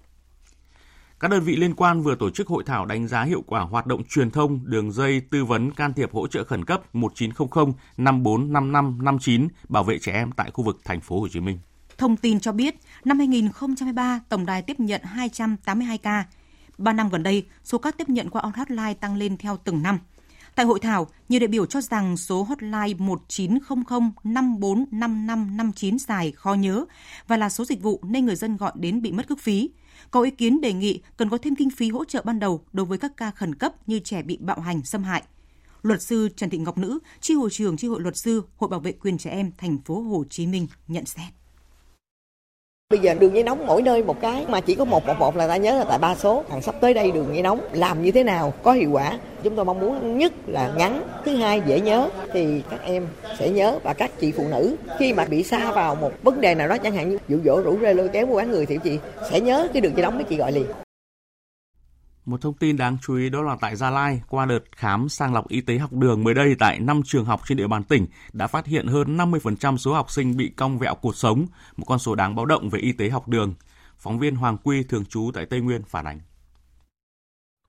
Các 1.20 1.32
đơn 1.32 1.44
vị 1.44 1.56
liên 1.56 1.76
quan 1.76 2.02
vừa 2.02 2.16
tổ 2.16 2.30
chức 2.30 2.48
hội 2.48 2.64
thảo 2.66 2.86
đánh 2.86 3.08
giá 3.08 3.24
hiệu 3.24 3.44
quả 3.48 3.62
hoạt 3.62 3.88
động 3.88 4.04
truyền 4.10 4.32
thông 4.32 4.60
đường 4.64 4.92
dây 4.92 5.22
tư 5.32 5.46
vấn 5.46 5.72
can 5.72 5.94
thiệp 5.94 6.14
hỗ 6.14 6.28
trợ 6.28 6.44
khẩn 6.44 6.66
cấp 6.66 6.96
1900 6.96 7.74
545559 7.98 9.48
bảo 9.70 9.84
vệ 9.84 10.00
trẻ 10.00 10.12
em 10.12 10.32
tại 10.32 10.52
khu 10.52 10.64
vực 10.64 10.80
thành 10.84 11.02
phố 11.02 11.20
Hồ 11.20 11.28
Chí 11.28 11.40
Minh. 11.40 11.60
Thông 11.98 12.18
tin 12.18 12.40
cho 12.40 12.52
biết, 12.52 12.76
năm 13.06 13.20
2023, 13.20 14.20
tổng 14.30 14.46
đài 14.46 14.62
tiếp 14.62 14.80
nhận 14.80 15.02
282 15.04 15.98
ca. 15.98 16.26
Ba 16.78 16.94
năm 16.94 17.10
gần 17.10 17.24
đây, 17.24 17.46
số 17.64 17.78
các 17.78 17.98
tiếp 17.98 18.10
nhận 18.10 18.30
qua 18.30 18.42
hotline 18.56 18.94
tăng 18.94 19.18
lên 19.18 19.38
theo 19.38 19.58
từng 19.58 19.84
năm. 19.84 20.00
Tại 20.56 20.66
hội 20.66 20.80
thảo, 20.80 21.08
nhiều 21.30 21.40
đại 21.40 21.48
biểu 21.48 21.66
cho 21.66 21.82
rằng 21.82 22.18
số 22.18 22.44
hotline 22.44 22.94
1900 22.98 24.12
545559 24.24 26.00
dài 26.00 26.32
khó 26.32 26.54
nhớ 26.54 26.86
và 27.28 27.38
là 27.38 27.50
số 27.50 27.66
dịch 27.66 27.82
vụ 27.82 28.00
nên 28.04 28.26
người 28.26 28.36
dân 28.36 28.58
gọi 28.58 28.72
đến 28.76 29.02
bị 29.02 29.12
mất 29.12 29.28
cước 29.28 29.40
phí. 29.40 29.70
Có 30.12 30.22
ý 30.22 30.32
kiến 30.32 30.62
đề 30.62 30.74
nghị 30.74 31.02
cần 31.18 31.30
có 31.30 31.38
thêm 31.38 31.56
kinh 31.56 31.70
phí 31.70 31.90
hỗ 31.90 32.06
trợ 32.06 32.22
ban 32.26 32.40
đầu 32.40 32.66
đối 32.74 32.86
với 32.86 32.98
các 32.98 33.18
ca 33.18 33.32
khẩn 33.32 33.56
cấp 33.56 33.74
như 33.88 34.00
trẻ 34.00 34.22
bị 34.22 34.38
bạo 34.38 34.60
hành, 34.60 34.84
xâm 34.84 35.04
hại. 35.04 35.24
Luật 35.82 36.02
sư 36.02 36.30
Trần 36.36 36.50
Thị 36.50 36.58
Ngọc 36.58 36.78
Nữ, 36.78 37.00
tri 37.22 37.34
hội 37.34 37.50
trưởng 37.50 37.78
tri 37.78 37.88
hội 37.88 38.02
luật 38.02 38.18
sư 38.18 38.44
Hội 38.58 38.70
bảo 38.70 38.80
vệ 38.80 38.92
quyền 38.92 39.18
trẻ 39.18 39.30
em 39.30 39.52
thành 39.58 39.78
phố 39.86 40.02
Hồ 40.02 40.24
Chí 40.30 40.48
Minh 40.48 40.68
nhận 40.88 41.06
xét. 41.06 41.45
Bây 42.90 43.00
giờ 43.00 43.14
đường 43.14 43.34
dây 43.34 43.44
nóng 43.44 43.68
mỗi 43.68 43.82
nơi 43.82 44.04
một 44.04 44.22
cái 44.22 44.46
mà 44.48 44.62
chỉ 44.62 44.76
có 44.76 44.86
một 44.86 45.08
một 45.08 45.20
một 45.20 45.36
là 45.36 45.48
ta 45.48 45.58
nhớ 45.58 45.78
là 45.78 45.84
tại 45.90 46.00
ba 46.00 46.16
số. 46.16 46.44
Thằng 46.50 46.62
sắp 46.62 46.76
tới 46.82 46.94
đây 46.94 47.12
đường 47.12 47.28
dây 47.34 47.42
nóng 47.42 47.60
làm 47.72 48.04
như 48.04 48.12
thế 48.12 48.24
nào 48.24 48.54
có 48.64 48.72
hiệu 48.72 48.90
quả. 48.92 49.20
Chúng 49.44 49.56
tôi 49.56 49.66
mong 49.66 49.80
muốn 49.80 50.18
nhất 50.18 50.34
là 50.48 50.74
ngắn, 50.78 51.04
thứ 51.26 51.36
hai 51.36 51.62
dễ 51.66 51.80
nhớ 51.80 52.10
thì 52.34 52.62
các 52.70 52.80
em 52.84 53.08
sẽ 53.40 53.50
nhớ 53.50 53.80
và 53.84 53.94
các 53.94 54.12
chị 54.20 54.32
phụ 54.32 54.44
nữ 54.52 54.76
khi 55.00 55.14
mà 55.14 55.26
bị 55.26 55.44
xa 55.44 55.72
vào 55.72 55.96
một 55.96 56.12
vấn 56.24 56.42
đề 56.42 56.56
nào 56.56 56.68
đó 56.68 56.78
chẳng 56.78 56.96
hạn 56.96 57.10
như 57.10 57.18
dụ 57.28 57.38
dỗ 57.46 57.62
rủ 57.62 57.78
rê 57.82 57.94
lôi 57.94 58.08
kéo 58.08 58.26
mua 58.26 58.38
bán 58.38 58.52
người 58.52 58.66
thì 58.66 58.78
chị 58.84 59.00
sẽ 59.32 59.40
nhớ 59.40 59.68
cái 59.74 59.82
đường 59.82 59.94
dây 59.96 60.04
nóng 60.04 60.16
mấy 60.16 60.24
chị 60.24 60.38
gọi 60.38 60.52
liền. 60.52 60.66
Một 62.26 62.42
thông 62.42 62.54
tin 62.54 62.78
đáng 62.78 62.98
chú 63.02 63.16
ý 63.16 63.30
đó 63.30 63.42
là 63.42 63.58
tại 63.62 63.76
Gia 63.76 63.90
Lai, 63.90 64.22
qua 64.28 64.46
đợt 64.46 64.60
khám 64.76 65.10
sàng 65.10 65.34
lọc 65.34 65.48
y 65.48 65.62
tế 65.62 65.78
học 65.78 65.94
đường 65.94 66.24
mới 66.24 66.34
đây 66.34 66.56
tại 66.60 66.80
5 66.80 67.02
trường 67.06 67.26
học 67.26 67.42
trên 67.48 67.58
địa 67.58 67.68
bàn 67.68 67.84
tỉnh 67.84 68.08
đã 68.34 68.48
phát 68.48 68.66
hiện 68.66 68.88
hơn 68.88 69.18
50% 69.18 69.78
số 69.78 69.94
học 69.94 70.12
sinh 70.12 70.38
bị 70.38 70.50
cong 70.50 70.78
vẹo 70.80 70.96
cuộc 70.96 71.16
sống, 71.16 71.46
một 71.78 71.86
con 71.88 72.00
số 72.00 72.16
đáng 72.16 72.36
báo 72.36 72.46
động 72.46 72.70
về 72.70 72.80
y 72.80 72.92
tế 72.92 73.10
học 73.10 73.28
đường. 73.28 73.54
Phóng 73.98 74.20
viên 74.20 74.36
Hoàng 74.36 74.58
Quy 74.64 74.84
thường 74.84 75.06
trú 75.06 75.32
tại 75.34 75.46
Tây 75.46 75.62
Nguyên 75.62 75.84
phản 75.84 76.06
ánh. 76.06 76.20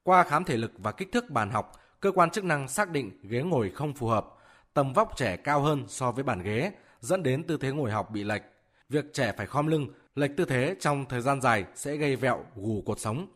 Qua 0.02 0.22
khám 0.24 0.44
thể 0.44 0.56
lực 0.56 0.72
và 0.78 0.92
kích 0.92 1.12
thước 1.12 1.30
bàn 1.30 1.50
học, 1.50 1.72
cơ 2.00 2.12
quan 2.12 2.30
chức 2.30 2.44
năng 2.44 2.68
xác 2.68 2.90
định 2.90 3.20
ghế 3.22 3.42
ngồi 3.42 3.70
không 3.70 3.94
phù 3.94 4.06
hợp, 4.06 4.26
tầm 4.74 4.92
vóc 4.92 5.16
trẻ 5.16 5.36
cao 5.36 5.60
hơn 5.60 5.84
so 5.88 6.12
với 6.12 6.24
bàn 6.24 6.42
ghế, 6.42 6.72
dẫn 7.00 7.22
đến 7.22 7.42
tư 7.42 7.58
thế 7.60 7.72
ngồi 7.72 7.90
học 7.90 8.10
bị 8.10 8.24
lệch. 8.24 8.42
Việc 8.88 9.04
trẻ 9.14 9.32
phải 9.36 9.46
khom 9.46 9.66
lưng, 9.66 9.88
lệch 10.14 10.36
tư 10.36 10.44
thế 10.44 10.76
trong 10.80 11.04
thời 11.08 11.20
gian 11.20 11.40
dài 11.40 11.64
sẽ 11.74 11.96
gây 11.96 12.16
vẹo 12.16 12.44
gù 12.54 12.82
cột 12.86 13.00
sống. 13.00 13.26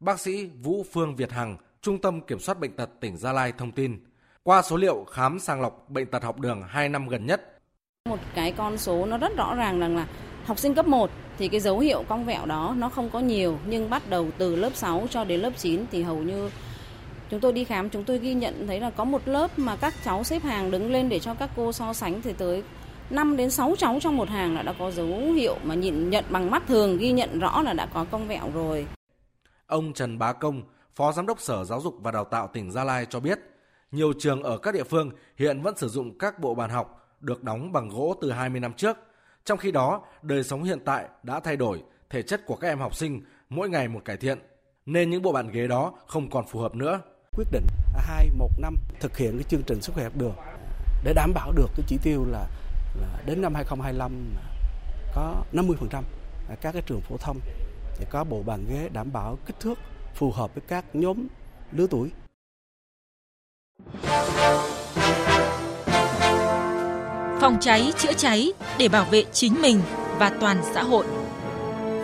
Bác 0.00 0.20
sĩ 0.20 0.46
Vũ 0.62 0.84
Phương 0.92 1.16
Việt 1.16 1.32
Hằng, 1.32 1.56
Trung 1.82 1.98
tâm 2.00 2.20
Kiểm 2.20 2.38
soát 2.38 2.60
Bệnh 2.60 2.72
tật 2.72 2.90
tỉnh 3.00 3.16
Gia 3.16 3.32
Lai 3.32 3.52
thông 3.58 3.72
tin, 3.72 4.04
qua 4.42 4.62
số 4.62 4.76
liệu 4.76 5.04
khám 5.04 5.38
sàng 5.38 5.60
lọc 5.60 5.90
bệnh 5.90 6.06
tật 6.06 6.22
học 6.22 6.40
đường 6.40 6.62
2 6.68 6.88
năm 6.88 7.08
gần 7.08 7.26
nhất. 7.26 7.58
Một 8.08 8.18
cái 8.34 8.52
con 8.52 8.78
số 8.78 9.06
nó 9.06 9.18
rất 9.18 9.36
rõ 9.36 9.54
ràng 9.54 9.80
rằng 9.80 9.96
là 9.96 10.06
học 10.44 10.58
sinh 10.58 10.74
cấp 10.74 10.86
1 10.86 11.10
thì 11.38 11.48
cái 11.48 11.60
dấu 11.60 11.78
hiệu 11.78 12.04
cong 12.08 12.24
vẹo 12.24 12.46
đó 12.46 12.74
nó 12.78 12.88
không 12.88 13.10
có 13.10 13.20
nhiều 13.20 13.58
nhưng 13.66 13.90
bắt 13.90 14.02
đầu 14.10 14.28
từ 14.38 14.56
lớp 14.56 14.70
6 14.74 15.06
cho 15.10 15.24
đến 15.24 15.40
lớp 15.40 15.50
9 15.56 15.84
thì 15.92 16.02
hầu 16.02 16.16
như 16.16 16.50
chúng 17.30 17.40
tôi 17.40 17.52
đi 17.52 17.64
khám 17.64 17.90
chúng 17.90 18.04
tôi 18.04 18.18
ghi 18.18 18.34
nhận 18.34 18.66
thấy 18.66 18.80
là 18.80 18.90
có 18.90 19.04
một 19.04 19.28
lớp 19.28 19.58
mà 19.58 19.76
các 19.76 19.94
cháu 20.04 20.24
xếp 20.24 20.42
hàng 20.42 20.70
đứng 20.70 20.92
lên 20.92 21.08
để 21.08 21.18
cho 21.18 21.34
các 21.34 21.50
cô 21.56 21.72
so 21.72 21.92
sánh 21.92 22.22
thì 22.22 22.32
tới 22.32 22.62
5 23.10 23.36
đến 23.36 23.50
6 23.50 23.74
cháu 23.78 23.98
trong 24.00 24.16
một 24.16 24.28
hàng 24.28 24.54
là 24.54 24.62
đã 24.62 24.74
có 24.78 24.90
dấu 24.90 25.32
hiệu 25.36 25.56
mà 25.62 25.74
nhìn 25.74 26.10
nhận 26.10 26.24
bằng 26.30 26.50
mắt 26.50 26.62
thường 26.66 26.98
ghi 26.98 27.12
nhận 27.12 27.38
rõ 27.38 27.62
là 27.62 27.72
đã 27.72 27.86
có 27.86 28.04
cong 28.10 28.28
vẹo 28.28 28.50
rồi. 28.54 28.86
Ông 29.66 29.92
Trần 29.92 30.18
Bá 30.18 30.32
Công, 30.32 30.62
Phó 30.94 31.12
Giám 31.12 31.26
đốc 31.26 31.40
Sở 31.40 31.64
Giáo 31.64 31.80
dục 31.80 31.94
và 32.00 32.10
Đào 32.10 32.24
tạo 32.24 32.48
tỉnh 32.52 32.70
Gia 32.70 32.84
Lai 32.84 33.06
cho 33.10 33.20
biết, 33.20 33.38
nhiều 33.92 34.12
trường 34.18 34.42
ở 34.42 34.58
các 34.58 34.74
địa 34.74 34.84
phương 34.84 35.10
hiện 35.36 35.62
vẫn 35.62 35.76
sử 35.76 35.88
dụng 35.88 36.18
các 36.18 36.38
bộ 36.38 36.54
bàn 36.54 36.70
học 36.70 37.16
được 37.20 37.42
đóng 37.42 37.72
bằng 37.72 37.88
gỗ 37.88 38.14
từ 38.20 38.32
20 38.32 38.60
năm 38.60 38.72
trước. 38.72 38.96
Trong 39.44 39.58
khi 39.58 39.72
đó, 39.72 40.02
đời 40.22 40.42
sống 40.42 40.62
hiện 40.62 40.78
tại 40.84 41.08
đã 41.22 41.40
thay 41.40 41.56
đổi, 41.56 41.82
thể 42.10 42.22
chất 42.22 42.46
của 42.46 42.56
các 42.56 42.68
em 42.68 42.78
học 42.78 42.96
sinh 42.96 43.22
mỗi 43.48 43.68
ngày 43.68 43.88
một 43.88 44.00
cải 44.04 44.16
thiện, 44.16 44.38
nên 44.86 45.10
những 45.10 45.22
bộ 45.22 45.32
bàn 45.32 45.50
ghế 45.50 45.66
đó 45.66 45.92
không 46.06 46.30
còn 46.30 46.46
phù 46.46 46.60
hợp 46.60 46.74
nữa. 46.74 47.00
quyết 47.36 47.46
định 47.52 47.66
2 47.94 48.28
1 48.38 48.48
năm 48.58 48.76
thực 49.00 49.16
hiện 49.16 49.32
cái 49.38 49.44
chương 49.48 49.62
trình 49.66 49.80
sức 49.80 49.92
khỏe 49.94 50.04
học 50.04 50.16
đường 50.16 50.34
để 51.04 51.12
đảm 51.14 51.34
bảo 51.34 51.52
được 51.52 51.68
cái 51.76 51.84
chỉ 51.86 51.98
tiêu 52.02 52.24
là, 52.30 52.46
là 53.00 53.22
đến 53.26 53.42
năm 53.42 53.54
2025 53.54 54.34
có 55.14 55.44
50% 55.52 56.02
các 56.60 56.72
cái 56.72 56.82
trường 56.86 57.00
phổ 57.00 57.16
thông 57.16 57.38
thì 57.96 58.06
có 58.10 58.24
bộ 58.24 58.42
bàn 58.42 58.66
ghế 58.68 58.88
đảm 58.92 59.12
bảo 59.12 59.38
kích 59.46 59.60
thước 59.60 59.78
phù 60.14 60.30
hợp 60.30 60.54
với 60.54 60.62
các 60.68 60.84
nhóm 60.92 61.26
lứa 61.72 61.86
tuổi. 61.90 62.10
Phòng 67.40 67.56
cháy 67.60 67.92
chữa 67.98 68.12
cháy 68.12 68.52
để 68.78 68.88
bảo 68.88 69.04
vệ 69.10 69.24
chính 69.32 69.62
mình 69.62 69.80
và 70.18 70.36
toàn 70.40 70.60
xã 70.74 70.82
hội. 70.82 71.06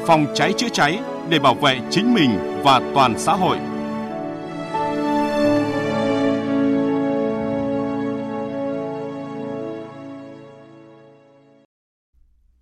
Phòng 0.07 0.27
cháy 0.35 0.53
chữa 0.57 0.69
cháy 0.69 1.01
để 1.29 1.39
bảo 1.39 1.55
vệ 1.55 1.81
chính 1.91 2.15
mình 2.15 2.31
và 2.65 2.93
toàn 2.95 3.19
xã 3.19 3.33
hội. 3.33 3.59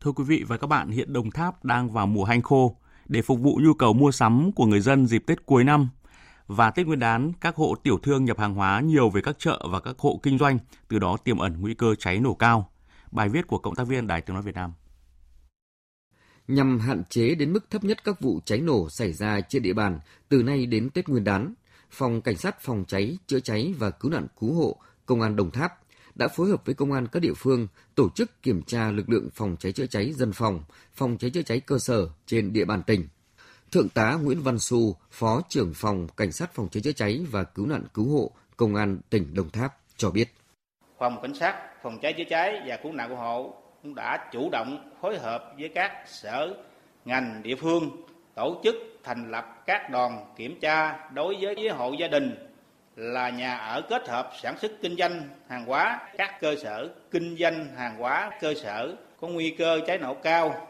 Thưa 0.00 0.12
quý 0.12 0.24
vị 0.24 0.44
và 0.48 0.56
các 0.56 0.66
bạn, 0.66 0.90
hiện 0.90 1.12
Đồng 1.12 1.30
Tháp 1.30 1.64
đang 1.64 1.90
vào 1.90 2.06
mùa 2.06 2.24
hanh 2.24 2.42
khô. 2.42 2.76
Để 3.08 3.22
phục 3.22 3.40
vụ 3.40 3.60
nhu 3.62 3.74
cầu 3.74 3.92
mua 3.92 4.10
sắm 4.10 4.52
của 4.52 4.66
người 4.66 4.80
dân 4.80 5.06
dịp 5.06 5.22
Tết 5.26 5.46
cuối 5.46 5.64
năm 5.64 5.88
và 6.46 6.70
Tết 6.70 6.86
Nguyên 6.86 6.98
đán, 6.98 7.32
các 7.40 7.56
hộ 7.56 7.74
tiểu 7.82 7.98
thương 7.98 8.24
nhập 8.24 8.38
hàng 8.38 8.54
hóa 8.54 8.80
nhiều 8.80 9.10
về 9.10 9.20
các 9.20 9.38
chợ 9.38 9.66
và 9.70 9.80
các 9.80 9.98
hộ 9.98 10.20
kinh 10.22 10.38
doanh, 10.38 10.58
từ 10.88 10.98
đó 10.98 11.16
tiềm 11.24 11.38
ẩn 11.38 11.60
nguy 11.60 11.74
cơ 11.74 11.94
cháy 11.94 12.20
nổ 12.20 12.34
cao. 12.34 12.70
Bài 13.10 13.28
viết 13.28 13.46
của 13.46 13.58
cộng 13.58 13.74
tác 13.74 13.86
viên 13.86 14.06
Đài 14.06 14.20
Tiếng 14.20 14.34
nói 14.34 14.42
Việt 14.42 14.54
Nam. 14.54 14.72
Nhằm 16.48 16.80
hạn 16.80 17.02
chế 17.10 17.34
đến 17.34 17.52
mức 17.52 17.70
thấp 17.70 17.84
nhất 17.84 18.04
các 18.04 18.20
vụ 18.20 18.40
cháy 18.44 18.60
nổ 18.60 18.90
xảy 18.90 19.12
ra 19.12 19.40
trên 19.40 19.62
địa 19.62 19.72
bàn 19.72 20.00
từ 20.28 20.42
nay 20.42 20.66
đến 20.66 20.90
Tết 20.90 21.08
Nguyên 21.08 21.24
đán, 21.24 21.54
Phòng 21.90 22.20
Cảnh 22.20 22.36
sát 22.36 22.60
Phòng 22.60 22.84
cháy, 22.88 23.18
chữa 23.26 23.40
cháy 23.40 23.74
và 23.78 23.90
Cứu 23.90 24.10
nạn 24.10 24.26
Cứu 24.40 24.54
hộ 24.54 24.76
Công 25.06 25.20
an 25.20 25.36
Đồng 25.36 25.50
Tháp 25.50 25.72
đã 26.18 26.28
phối 26.28 26.48
hợp 26.48 26.66
với 26.66 26.74
công 26.74 26.92
an 26.92 27.06
các 27.12 27.20
địa 27.20 27.32
phương 27.36 27.66
tổ 27.94 28.08
chức 28.14 28.42
kiểm 28.42 28.62
tra 28.62 28.90
lực 28.90 29.08
lượng 29.08 29.28
phòng 29.34 29.56
cháy 29.60 29.72
chữa 29.72 29.86
cháy 29.86 30.12
dân 30.12 30.32
phòng, 30.32 30.62
phòng 30.94 31.18
cháy 31.18 31.30
chữa 31.30 31.42
cháy 31.42 31.60
cơ 31.60 31.78
sở 31.78 32.08
trên 32.26 32.52
địa 32.52 32.64
bàn 32.64 32.82
tỉnh. 32.86 33.08
Thượng 33.72 33.88
tá 33.88 34.18
Nguyễn 34.22 34.40
Văn 34.40 34.58
Xu, 34.58 34.96
Phó 35.10 35.42
trưởng 35.48 35.74
phòng 35.74 36.08
Cảnh 36.16 36.32
sát 36.32 36.54
phòng 36.54 36.68
cháy 36.68 36.80
chữa 36.82 36.92
cháy 36.92 37.26
và 37.30 37.44
cứu 37.44 37.66
nạn 37.66 37.82
cứu 37.94 38.08
hộ 38.08 38.30
Công 38.56 38.74
an 38.74 38.98
tỉnh 39.10 39.34
Đồng 39.34 39.50
Tháp 39.50 39.76
cho 39.96 40.10
biết. 40.10 40.34
Phòng 40.98 41.18
Cảnh 41.22 41.34
sát 41.34 41.82
phòng 41.82 41.98
cháy 42.02 42.14
chữa 42.18 42.24
cháy 42.30 42.62
và 42.66 42.76
cứu 42.82 42.92
nạn 42.92 43.08
cứu 43.08 43.16
hộ 43.16 43.54
cũng 43.82 43.94
đã 43.94 44.28
chủ 44.32 44.48
động 44.52 44.92
phối 45.00 45.18
hợp 45.18 45.54
với 45.58 45.68
các 45.74 45.92
sở 46.06 46.54
ngành 47.04 47.42
địa 47.42 47.54
phương 47.56 47.90
tổ 48.34 48.60
chức 48.64 48.74
thành 49.04 49.30
lập 49.30 49.44
các 49.66 49.90
đoàn 49.90 50.34
kiểm 50.36 50.60
tra 50.60 51.08
đối 51.14 51.36
với 51.40 51.68
hộ 51.68 51.92
gia 51.92 52.08
đình 52.08 52.47
là 52.98 53.30
nhà 53.30 53.56
ở 53.56 53.82
kết 53.88 54.08
hợp 54.08 54.30
sản 54.42 54.58
xuất 54.58 54.72
kinh 54.82 54.96
doanh 54.96 55.28
hàng 55.48 55.66
hóa, 55.66 56.08
các 56.18 56.40
cơ 56.40 56.54
sở 56.62 56.94
kinh 57.10 57.36
doanh 57.36 57.76
hàng 57.76 57.96
hóa, 57.96 58.30
cơ 58.40 58.54
sở 58.62 58.96
có 59.20 59.28
nguy 59.28 59.54
cơ 59.58 59.80
cháy 59.86 59.98
nổ 59.98 60.14
cao. 60.14 60.68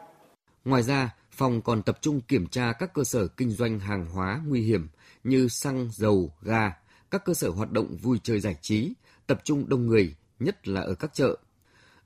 Ngoài 0.65 0.83
ra, 0.83 1.15
phòng 1.31 1.63
còn 1.63 1.83
tập 1.83 1.99
trung 2.01 2.21
kiểm 2.21 2.47
tra 2.47 2.73
các 2.73 2.95
cơ 2.95 3.05
sở 3.05 3.27
kinh 3.27 3.51
doanh 3.51 3.81
hàng 3.81 4.07
hóa 4.07 4.41
nguy 4.47 4.61
hiểm 4.61 4.89
như 5.25 5.49
xăng, 5.49 5.89
dầu, 5.93 6.33
ga, 6.43 6.73
các 7.11 7.25
cơ 7.25 7.35
sở 7.35 7.49
hoạt 7.51 7.71
động 7.71 7.97
vui 8.03 8.19
chơi 8.23 8.41
giải 8.41 8.57
trí, 8.61 8.93
tập 9.27 9.41
trung 9.45 9.69
đông 9.69 9.87
người, 9.87 10.15
nhất 10.39 10.69
là 10.69 10.81
ở 10.81 10.95
các 10.95 11.15
chợ. 11.15 11.37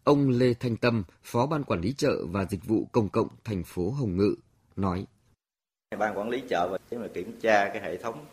Ông 0.04 0.28
Lê 0.28 0.54
Thanh 0.54 0.76
Tâm, 0.76 1.04
Phó 1.22 1.46
Ban 1.46 1.64
Quản 1.64 1.80
lý 1.80 1.94
chợ 1.96 2.26
và 2.26 2.44
Dịch 2.44 2.64
vụ 2.64 2.88
Công 2.92 3.08
cộng 3.08 3.28
thành 3.44 3.64
phố 3.64 3.90
Hồng 3.90 4.16
Ngự, 4.16 4.34
nói. 4.76 5.06
Ban 5.98 6.18
quản 6.18 6.28
lý 6.28 6.42
chợ 6.48 6.78
và 6.90 7.08
kiểm 7.14 7.40
tra 7.40 7.68
cái 7.68 7.82
hệ 7.82 7.96
thống 7.96 8.26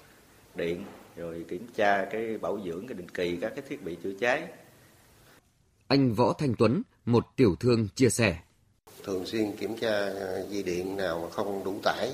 điện 0.55 0.85
rồi 1.19 1.45
kiểm 1.49 1.67
tra 1.75 2.05
cái 2.11 2.37
bảo 2.37 2.59
dưỡng 2.65 2.87
cái 2.87 2.97
định 2.97 3.09
kỳ 3.09 3.37
các 3.41 3.51
cái 3.55 3.63
thiết 3.69 3.83
bị 3.83 3.97
chữa 4.03 4.13
cháy. 4.19 4.47
Anh 5.87 6.13
Võ 6.13 6.33
Thanh 6.33 6.53
Tuấn, 6.57 6.81
một 7.05 7.25
tiểu 7.35 7.55
thương 7.59 7.87
chia 7.95 8.09
sẻ. 8.09 8.39
Thường 9.03 9.25
xuyên 9.25 9.55
kiểm 9.55 9.77
tra 9.77 10.13
dây 10.49 10.63
điện 10.63 10.97
nào 10.97 11.19
mà 11.23 11.29
không 11.29 11.63
đủ 11.63 11.79
tải, 11.83 12.11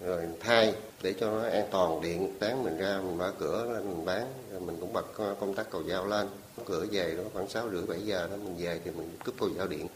rồi 0.00 0.22
thay 0.40 0.74
để 1.02 1.14
cho 1.20 1.30
nó 1.30 1.48
an 1.48 1.64
toàn 1.70 2.00
điện. 2.02 2.36
Sáng 2.40 2.64
mình 2.64 2.78
ra 2.78 3.00
mình 3.04 3.18
mở 3.18 3.34
cửa 3.38 3.72
lên 3.72 3.88
mình 3.88 4.04
bán, 4.04 4.32
rồi 4.50 4.60
mình 4.60 4.76
cũng 4.80 4.92
bật 4.92 5.06
công 5.40 5.54
tắc 5.54 5.70
cầu 5.70 5.82
dao 5.82 6.06
lên. 6.06 6.26
Cửa 6.66 6.86
về 6.90 7.14
đó 7.16 7.22
khoảng 7.32 7.48
6 7.48 7.70
rưỡi 7.70 7.86
7 7.86 8.00
giờ 8.00 8.28
đó 8.30 8.36
mình 8.36 8.56
về 8.58 8.80
thì 8.84 8.90
mình 8.90 9.10
cúp 9.24 9.34
cầu 9.40 9.50
dao 9.56 9.66
điện. 9.68 9.86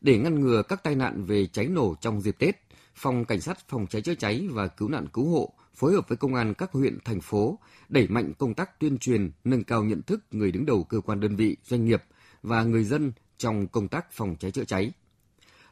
Để 0.00 0.18
ngăn 0.18 0.40
ngừa 0.40 0.62
các 0.62 0.82
tai 0.82 0.94
nạn 0.94 1.24
về 1.24 1.46
cháy 1.46 1.66
nổ 1.66 1.94
trong 2.00 2.20
dịp 2.20 2.38
Tết, 2.38 2.54
Phòng 2.94 3.24
Cảnh 3.24 3.40
sát 3.40 3.58
Phòng 3.68 3.86
cháy 3.86 4.02
chữa 4.02 4.14
cháy 4.14 4.48
và 4.50 4.66
Cứu 4.66 4.88
nạn 4.88 5.06
Cứu 5.12 5.30
hộ 5.30 5.52
phối 5.74 5.92
hợp 5.92 6.08
với 6.08 6.16
công 6.16 6.34
an 6.34 6.54
các 6.54 6.72
huyện, 6.72 6.98
thành 7.04 7.20
phố 7.20 7.58
đẩy 7.88 8.08
mạnh 8.08 8.32
công 8.38 8.54
tác 8.54 8.80
tuyên 8.80 8.98
truyền, 8.98 9.30
nâng 9.44 9.64
cao 9.64 9.84
nhận 9.84 10.02
thức 10.02 10.24
người 10.30 10.52
đứng 10.52 10.66
đầu 10.66 10.84
cơ 10.84 11.00
quan 11.00 11.20
đơn 11.20 11.36
vị, 11.36 11.56
doanh 11.64 11.84
nghiệp 11.84 12.02
và 12.42 12.62
người 12.62 12.84
dân 12.84 13.12
trong 13.38 13.66
công 13.66 13.88
tác 13.88 14.12
phòng 14.12 14.36
cháy 14.38 14.50
chữa 14.50 14.64
cháy. 14.64 14.92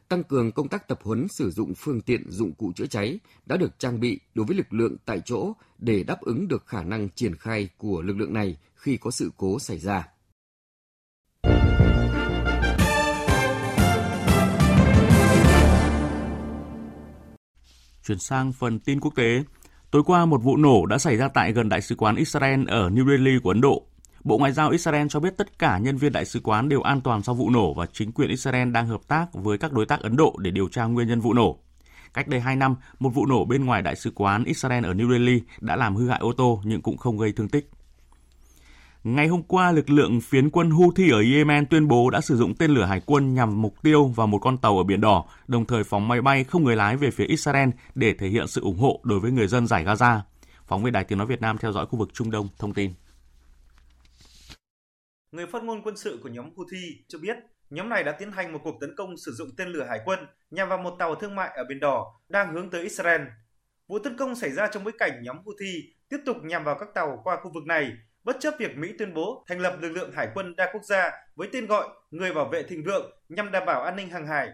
Tăng 0.07 0.23
cường 0.23 0.51
công 0.51 0.67
tác 0.67 0.87
tập 0.87 0.99
huấn 1.03 1.27
sử 1.27 1.51
dụng 1.51 1.73
phương 1.77 2.01
tiện 2.01 2.31
dụng 2.31 2.53
cụ 2.53 2.71
chữa 2.75 2.85
cháy 2.85 3.19
đã 3.45 3.57
được 3.57 3.79
trang 3.79 3.99
bị 3.99 4.19
đối 4.35 4.45
với 4.45 4.57
lực 4.57 4.73
lượng 4.73 4.95
tại 5.05 5.21
chỗ 5.25 5.53
để 5.77 6.03
đáp 6.03 6.21
ứng 6.21 6.47
được 6.47 6.67
khả 6.67 6.83
năng 6.83 7.09
triển 7.09 7.35
khai 7.35 7.69
của 7.77 8.01
lực 8.01 8.17
lượng 8.17 8.33
này 8.33 8.57
khi 8.75 8.97
có 8.97 9.11
sự 9.11 9.31
cố 9.37 9.59
xảy 9.59 9.79
ra. 9.79 10.07
Chuyển 18.03 18.19
sang 18.19 18.53
phần 18.53 18.79
tin 18.79 18.99
quốc 18.99 19.15
tế, 19.15 19.43
Tối 19.91 20.03
qua, 20.05 20.25
một 20.25 20.43
vụ 20.43 20.57
nổ 20.57 20.85
đã 20.85 20.97
xảy 20.97 21.17
ra 21.17 21.27
tại 21.27 21.53
gần 21.53 21.69
Đại 21.69 21.81
sứ 21.81 21.95
quán 21.95 22.15
Israel 22.15 22.67
ở 22.67 22.89
New 22.89 23.09
Delhi 23.09 23.39
của 23.43 23.49
Ấn 23.49 23.61
Độ. 23.61 23.83
Bộ 24.23 24.37
Ngoại 24.37 24.51
giao 24.51 24.69
Israel 24.69 25.07
cho 25.09 25.19
biết 25.19 25.37
tất 25.37 25.59
cả 25.59 25.77
nhân 25.77 25.97
viên 25.97 26.11
đại 26.11 26.25
sứ 26.25 26.39
quán 26.43 26.69
đều 26.69 26.81
an 26.81 27.01
toàn 27.01 27.23
sau 27.23 27.35
vụ 27.35 27.49
nổ 27.49 27.73
và 27.73 27.85
chính 27.93 28.11
quyền 28.11 28.29
Israel 28.29 28.71
đang 28.71 28.87
hợp 28.87 29.01
tác 29.07 29.33
với 29.33 29.57
các 29.57 29.71
đối 29.71 29.85
tác 29.85 29.99
Ấn 29.99 30.15
Độ 30.15 30.35
để 30.37 30.51
điều 30.51 30.67
tra 30.67 30.85
nguyên 30.85 31.07
nhân 31.07 31.19
vụ 31.19 31.33
nổ. 31.33 31.57
Cách 32.13 32.27
đây 32.27 32.39
2 32.39 32.55
năm, 32.55 32.75
một 32.99 33.09
vụ 33.09 33.25
nổ 33.25 33.45
bên 33.45 33.65
ngoài 33.65 33.81
đại 33.81 33.95
sứ 33.95 34.11
quán 34.15 34.43
Israel 34.43 34.85
ở 34.85 34.93
New 34.93 35.11
Delhi 35.11 35.41
đã 35.61 35.75
làm 35.75 35.95
hư 35.95 36.09
hại 36.09 36.19
ô 36.19 36.33
tô 36.33 36.61
nhưng 36.65 36.81
cũng 36.81 36.97
không 36.97 37.17
gây 37.17 37.31
thương 37.31 37.49
tích. 37.49 37.69
Ngày 39.03 39.27
hôm 39.27 39.43
qua, 39.43 39.71
lực 39.71 39.89
lượng 39.89 40.21
phiến 40.21 40.49
quân 40.49 40.69
Houthi 40.69 41.09
ở 41.09 41.21
Yemen 41.33 41.65
tuyên 41.65 41.87
bố 41.87 42.09
đã 42.09 42.21
sử 42.21 42.37
dụng 42.37 42.55
tên 42.55 42.71
lửa 42.71 42.85
hải 42.85 43.01
quân 43.05 43.33
nhằm 43.33 43.61
mục 43.61 43.75
tiêu 43.83 44.07
vào 44.07 44.27
một 44.27 44.39
con 44.39 44.57
tàu 44.57 44.77
ở 44.77 44.83
Biển 44.83 45.01
Đỏ, 45.01 45.25
đồng 45.47 45.65
thời 45.65 45.83
phóng 45.83 46.07
máy 46.07 46.21
bay 46.21 46.43
không 46.43 46.63
người 46.63 46.75
lái 46.75 46.97
về 46.97 47.11
phía 47.11 47.25
Israel 47.25 47.69
để 47.95 48.13
thể 48.13 48.27
hiện 48.27 48.47
sự 48.47 48.61
ủng 48.61 48.77
hộ 48.77 48.99
đối 49.03 49.19
với 49.19 49.31
người 49.31 49.47
dân 49.47 49.67
giải 49.67 49.85
Gaza. 49.85 50.19
Phóng 50.67 50.83
viên 50.83 50.93
Đài 50.93 51.03
Tiếng 51.03 51.17
Nói 51.17 51.27
Việt 51.27 51.41
Nam 51.41 51.57
theo 51.57 51.71
dõi 51.71 51.85
khu 51.85 51.99
vực 51.99 52.09
Trung 52.13 52.31
Đông 52.31 52.47
thông 52.59 52.73
tin. 52.73 52.93
Người 55.31 55.45
phát 55.47 55.63
ngôn 55.63 55.81
quân 55.83 55.97
sự 55.97 56.19
của 56.23 56.29
nhóm 56.29 56.49
Houthi 56.55 57.03
cho 57.07 57.19
biết 57.19 57.37
nhóm 57.69 57.89
này 57.89 58.03
đã 58.03 58.11
tiến 58.11 58.31
hành 58.31 58.53
một 58.53 58.59
cuộc 58.63 58.77
tấn 58.81 58.95
công 58.97 59.17
sử 59.17 59.31
dụng 59.31 59.49
tên 59.57 59.67
lửa 59.67 59.85
hải 59.89 59.99
quân 60.05 60.19
nhằm 60.51 60.69
vào 60.69 60.77
một 60.77 60.95
tàu 60.99 61.15
thương 61.15 61.35
mại 61.35 61.49
ở 61.55 61.63
Biển 61.69 61.79
Đỏ 61.79 62.05
đang 62.29 62.53
hướng 62.53 62.69
tới 62.69 62.81
Israel. 62.81 63.21
Vụ 63.87 63.99
tấn 63.99 64.17
công 64.17 64.35
xảy 64.35 64.51
ra 64.51 64.67
trong 64.67 64.83
bối 64.83 64.93
cảnh 64.97 65.23
nhóm 65.23 65.37
Houthi 65.45 65.93
tiếp 66.09 66.17
tục 66.25 66.37
nhằm 66.43 66.63
vào 66.63 66.77
các 66.79 66.89
tàu 66.93 67.21
qua 67.23 67.37
khu 67.43 67.51
vực 67.53 67.65
này 67.65 67.91
bất 68.23 68.37
chấp 68.39 68.53
việc 68.59 68.77
Mỹ 68.77 68.93
tuyên 68.97 69.13
bố 69.13 69.45
thành 69.47 69.59
lập 69.59 69.77
lực 69.81 69.89
lượng 69.89 70.11
hải 70.11 70.27
quân 70.33 70.55
đa 70.55 70.69
quốc 70.73 70.83
gia 70.83 71.11
với 71.35 71.49
tên 71.53 71.67
gọi 71.67 71.87
Người 72.11 72.33
bảo 72.33 72.45
vệ 72.45 72.63
thịnh 72.63 72.83
vượng 72.83 73.11
nhằm 73.29 73.51
đảm 73.51 73.65
bảo 73.65 73.83
an 73.83 73.95
ninh 73.95 74.09
hàng 74.09 74.27
hải. 74.27 74.49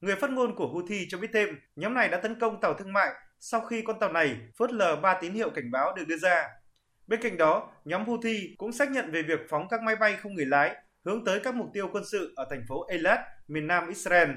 Người 0.00 0.16
phát 0.16 0.30
ngôn 0.30 0.54
của 0.54 0.68
Houthi 0.68 1.06
cho 1.08 1.18
biết 1.18 1.30
thêm, 1.32 1.48
nhóm 1.76 1.94
này 1.94 2.08
đã 2.08 2.20
tấn 2.20 2.40
công 2.40 2.60
tàu 2.60 2.74
thương 2.74 2.92
mại 2.92 3.12
sau 3.40 3.60
khi 3.60 3.82
con 3.82 4.00
tàu 4.00 4.12
này 4.12 4.36
phớt 4.58 4.72
lờ 4.72 4.96
ba 4.96 5.18
tín 5.20 5.32
hiệu 5.32 5.50
cảnh 5.50 5.70
báo 5.70 5.94
được 5.96 6.04
đưa 6.08 6.16
ra. 6.16 6.48
Bên 7.06 7.22
cạnh 7.22 7.36
đó, 7.36 7.72
nhóm 7.84 8.04
Houthi 8.04 8.54
cũng 8.58 8.72
xác 8.72 8.90
nhận 8.90 9.10
về 9.10 9.22
việc 9.22 9.40
phóng 9.48 9.68
các 9.68 9.82
máy 9.82 9.96
bay 9.96 10.16
không 10.16 10.34
người 10.34 10.46
lái 10.46 10.76
hướng 11.04 11.24
tới 11.24 11.40
các 11.40 11.54
mục 11.54 11.66
tiêu 11.74 11.88
quân 11.92 12.04
sự 12.04 12.32
ở 12.36 12.46
thành 12.50 12.62
phố 12.68 12.86
Eilat, 12.88 13.20
miền 13.48 13.66
nam 13.66 13.88
Israel. 13.88 14.30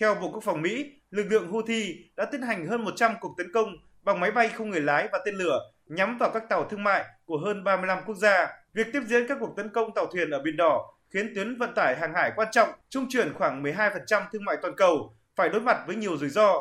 Theo 0.00 0.14
Bộ 0.14 0.30
Quốc 0.32 0.42
phòng 0.44 0.62
Mỹ, 0.62 0.92
lực 1.10 1.26
lượng 1.30 1.48
Houthi 1.48 2.10
đã 2.16 2.24
tiến 2.32 2.42
hành 2.42 2.66
hơn 2.66 2.84
100 2.84 3.14
cuộc 3.20 3.34
tấn 3.38 3.52
công 3.52 3.76
bằng 4.02 4.20
máy 4.20 4.30
bay 4.30 4.48
không 4.48 4.70
người 4.70 4.80
lái 4.80 5.08
và 5.12 5.18
tên 5.24 5.34
lửa 5.34 5.60
nhắm 5.88 6.18
vào 6.18 6.30
các 6.34 6.48
tàu 6.48 6.68
thương 6.68 6.84
mại 6.84 7.04
của 7.24 7.38
hơn 7.44 7.64
35 7.64 7.98
quốc 8.06 8.14
gia. 8.14 8.48
Việc 8.74 8.86
tiếp 8.92 9.02
diễn 9.06 9.26
các 9.28 9.38
cuộc 9.40 9.56
tấn 9.56 9.68
công 9.68 9.94
tàu 9.94 10.06
thuyền 10.06 10.30
ở 10.30 10.42
Biển 10.42 10.56
Đỏ 10.56 10.94
khiến 11.10 11.32
tuyến 11.34 11.58
vận 11.58 11.74
tải 11.74 11.96
hàng 11.96 12.14
hải 12.14 12.32
quan 12.36 12.48
trọng, 12.52 12.68
trung 12.88 13.06
chuyển 13.08 13.32
khoảng 13.34 13.62
12% 13.62 14.22
thương 14.32 14.44
mại 14.44 14.56
toàn 14.62 14.74
cầu, 14.76 15.16
phải 15.36 15.48
đối 15.48 15.60
mặt 15.60 15.78
với 15.86 15.96
nhiều 15.96 16.16
rủi 16.16 16.28
ro. 16.28 16.52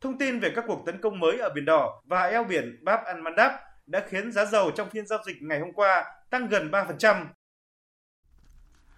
Thông 0.00 0.18
tin 0.18 0.40
về 0.40 0.52
các 0.56 0.64
cuộc 0.68 0.82
tấn 0.86 1.00
công 1.00 1.20
mới 1.20 1.38
ở 1.38 1.50
Biển 1.54 1.64
Đỏ 1.64 2.02
và 2.04 2.26
eo 2.26 2.44
biển 2.44 2.84
Bab 2.84 3.00
al-Mandab 3.00 3.50
đã 3.86 4.02
khiến 4.08 4.32
giá 4.32 4.44
dầu 4.44 4.70
trong 4.70 4.90
phiên 4.90 5.06
giao 5.06 5.18
dịch 5.26 5.36
ngày 5.42 5.60
hôm 5.60 5.72
qua 5.72 6.04
tăng 6.30 6.48
gần 6.48 6.70
3%. 6.70 7.24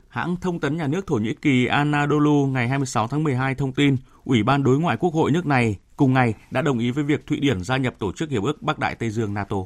Hãng 0.09 0.37
thông 0.41 0.61
tấn 0.61 0.77
nhà 0.77 0.87
nước 0.87 1.07
Thổ 1.07 1.15
Nhĩ 1.15 1.35
Kỳ 1.35 1.67
Anadolu 1.67 2.47
ngày 2.47 2.69
26 2.69 3.09
tháng 3.09 3.25
12 3.25 3.55
thông 3.55 3.73
tin 3.73 3.97
Ủy 4.25 4.43
ban 4.43 4.65
Đối 4.65 4.79
ngoại 4.79 4.97
Quốc 4.97 5.15
hội 5.15 5.31
nước 5.31 5.47
này 5.47 5.77
cùng 5.97 6.13
ngày 6.13 6.35
đã 6.51 6.63
đồng 6.63 6.79
ý 6.79 6.91
với 6.91 7.05
việc 7.05 7.27
Thụy 7.27 7.41
Điển 7.41 7.65
gia 7.65 7.77
nhập 7.77 7.95
Tổ 7.99 8.13
chức 8.13 8.31
Hiệp 8.31 8.43
ước 8.43 8.63
Bắc 8.63 8.79
Đại 8.79 8.95
Tây 8.95 9.11
Dương 9.11 9.35
NATO. 9.35 9.57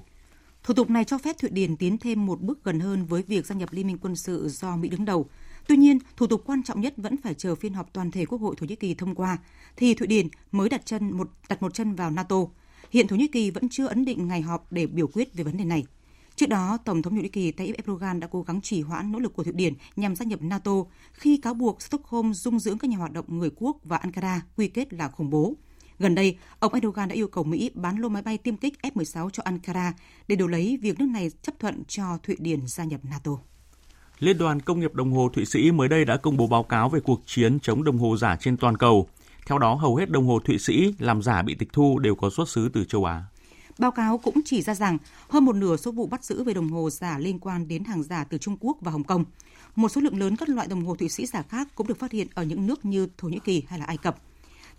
Thủ 0.62 0.74
tục 0.74 0.90
này 0.90 1.04
cho 1.04 1.18
phép 1.18 1.36
Thụy 1.38 1.50
Điển 1.50 1.76
tiến 1.76 1.98
thêm 1.98 2.26
một 2.26 2.40
bước 2.40 2.64
gần 2.64 2.80
hơn 2.80 3.04
với 3.04 3.22
việc 3.22 3.46
gia 3.46 3.54
nhập 3.54 3.68
Liên 3.72 3.86
minh 3.86 3.98
quân 3.98 4.16
sự 4.16 4.48
do 4.48 4.76
Mỹ 4.76 4.88
đứng 4.88 5.04
đầu. 5.04 5.26
Tuy 5.68 5.76
nhiên, 5.76 5.98
thủ 6.16 6.26
tục 6.26 6.42
quan 6.46 6.62
trọng 6.62 6.80
nhất 6.80 6.94
vẫn 6.96 7.16
phải 7.16 7.34
chờ 7.34 7.54
phiên 7.54 7.74
họp 7.74 7.92
toàn 7.92 8.10
thể 8.10 8.26
Quốc 8.26 8.40
hội 8.40 8.56
Thổ 8.58 8.66
Nhĩ 8.66 8.76
Kỳ 8.76 8.94
thông 8.94 9.14
qua, 9.14 9.38
thì 9.76 9.94
Thụy 9.94 10.06
Điển 10.06 10.28
mới 10.52 10.68
đặt 10.68 10.86
chân 10.86 11.16
một 11.16 11.30
đặt 11.48 11.62
một 11.62 11.74
chân 11.74 11.94
vào 11.94 12.10
NATO. 12.10 12.36
Hiện 12.90 13.08
Thổ 13.08 13.16
Nhĩ 13.16 13.28
Kỳ 13.28 13.50
vẫn 13.50 13.68
chưa 13.68 13.86
ấn 13.86 14.04
định 14.04 14.28
ngày 14.28 14.42
họp 14.42 14.72
để 14.72 14.86
biểu 14.86 15.06
quyết 15.06 15.34
về 15.34 15.44
vấn 15.44 15.56
đề 15.56 15.64
này. 15.64 15.84
Trước 16.36 16.48
đó, 16.48 16.78
Tổng 16.84 17.02
thống 17.02 17.14
Thổ 17.14 17.20
Nhĩ 17.20 17.28
Kỳ 17.28 17.52
Tayyip 17.52 17.76
Erdogan 17.76 18.20
đã 18.20 18.28
cố 18.30 18.42
gắng 18.42 18.60
trì 18.60 18.80
hoãn 18.82 19.12
nỗ 19.12 19.18
lực 19.18 19.34
của 19.34 19.44
Thụy 19.44 19.52
Điển 19.52 19.74
nhằm 19.96 20.16
gia 20.16 20.24
nhập 20.24 20.42
NATO 20.42 20.72
khi 21.12 21.36
cáo 21.36 21.54
buộc 21.54 21.82
Stockholm 21.82 22.32
dung 22.32 22.58
dưỡng 22.58 22.78
các 22.78 22.90
nhà 22.90 22.96
hoạt 22.96 23.12
động 23.12 23.24
người 23.28 23.50
quốc 23.56 23.76
và 23.84 23.96
Ankara 23.96 24.42
quy 24.56 24.68
kết 24.68 24.92
là 24.92 25.08
khủng 25.08 25.30
bố. 25.30 25.54
Gần 26.00 26.14
đây, 26.14 26.36
ông 26.58 26.74
Erdogan 26.74 27.08
đã 27.08 27.14
yêu 27.14 27.28
cầu 27.28 27.44
Mỹ 27.44 27.70
bán 27.74 27.96
lô 27.96 28.08
máy 28.08 28.22
bay 28.22 28.38
tiêm 28.38 28.56
kích 28.56 28.78
F-16 28.82 29.30
cho 29.30 29.42
Ankara 29.46 29.92
để 30.28 30.36
đổi 30.36 30.48
lấy 30.48 30.78
việc 30.82 30.98
nước 30.98 31.06
này 31.06 31.30
chấp 31.42 31.54
thuận 31.58 31.82
cho 31.88 32.18
Thụy 32.22 32.36
Điển 32.38 32.66
gia 32.66 32.84
nhập 32.84 33.00
NATO. 33.10 33.30
Liên 34.18 34.38
đoàn 34.38 34.60
Công 34.60 34.80
nghiệp 34.80 34.94
Đồng 34.94 35.12
hồ 35.12 35.28
Thụy 35.28 35.44
Sĩ 35.44 35.72
mới 35.72 35.88
đây 35.88 36.04
đã 36.04 36.16
công 36.16 36.36
bố 36.36 36.46
báo 36.46 36.62
cáo 36.62 36.88
về 36.88 37.00
cuộc 37.00 37.22
chiến 37.26 37.60
chống 37.60 37.84
đồng 37.84 37.98
hồ 37.98 38.16
giả 38.16 38.36
trên 38.36 38.56
toàn 38.56 38.76
cầu. 38.76 39.08
Theo 39.46 39.58
đó, 39.58 39.74
hầu 39.74 39.96
hết 39.96 40.10
đồng 40.10 40.26
hồ 40.26 40.38
Thụy 40.38 40.58
Sĩ 40.58 40.94
làm 40.98 41.22
giả 41.22 41.42
bị 41.42 41.54
tịch 41.54 41.68
thu 41.72 41.98
đều 41.98 42.14
có 42.14 42.30
xuất 42.30 42.48
xứ 42.48 42.70
từ 42.72 42.84
châu 42.84 43.04
Á. 43.04 43.24
Báo 43.78 43.90
cáo 43.90 44.18
cũng 44.18 44.40
chỉ 44.44 44.62
ra 44.62 44.74
rằng 44.74 44.98
hơn 45.28 45.44
một 45.44 45.56
nửa 45.56 45.76
số 45.76 45.92
vụ 45.92 46.06
bắt 46.06 46.24
giữ 46.24 46.44
về 46.44 46.54
đồng 46.54 46.68
hồ 46.68 46.90
giả 46.90 47.18
liên 47.18 47.38
quan 47.38 47.68
đến 47.68 47.84
hàng 47.84 48.02
giả 48.02 48.24
từ 48.24 48.38
Trung 48.38 48.56
Quốc 48.60 48.78
và 48.80 48.92
Hồng 48.92 49.04
Kông. 49.04 49.24
Một 49.76 49.88
số 49.88 50.00
lượng 50.00 50.18
lớn 50.18 50.36
các 50.36 50.48
loại 50.48 50.66
đồng 50.66 50.84
hồ 50.84 50.96
Thụy 50.96 51.08
Sĩ 51.08 51.26
giả 51.26 51.42
khác 51.42 51.68
cũng 51.74 51.86
được 51.86 51.98
phát 51.98 52.12
hiện 52.12 52.26
ở 52.34 52.42
những 52.42 52.66
nước 52.66 52.84
như 52.84 53.08
Thổ 53.18 53.28
Nhĩ 53.28 53.38
Kỳ 53.44 53.62
hay 53.68 53.78
là 53.78 53.84
Ai 53.84 53.96
Cập. 53.96 54.16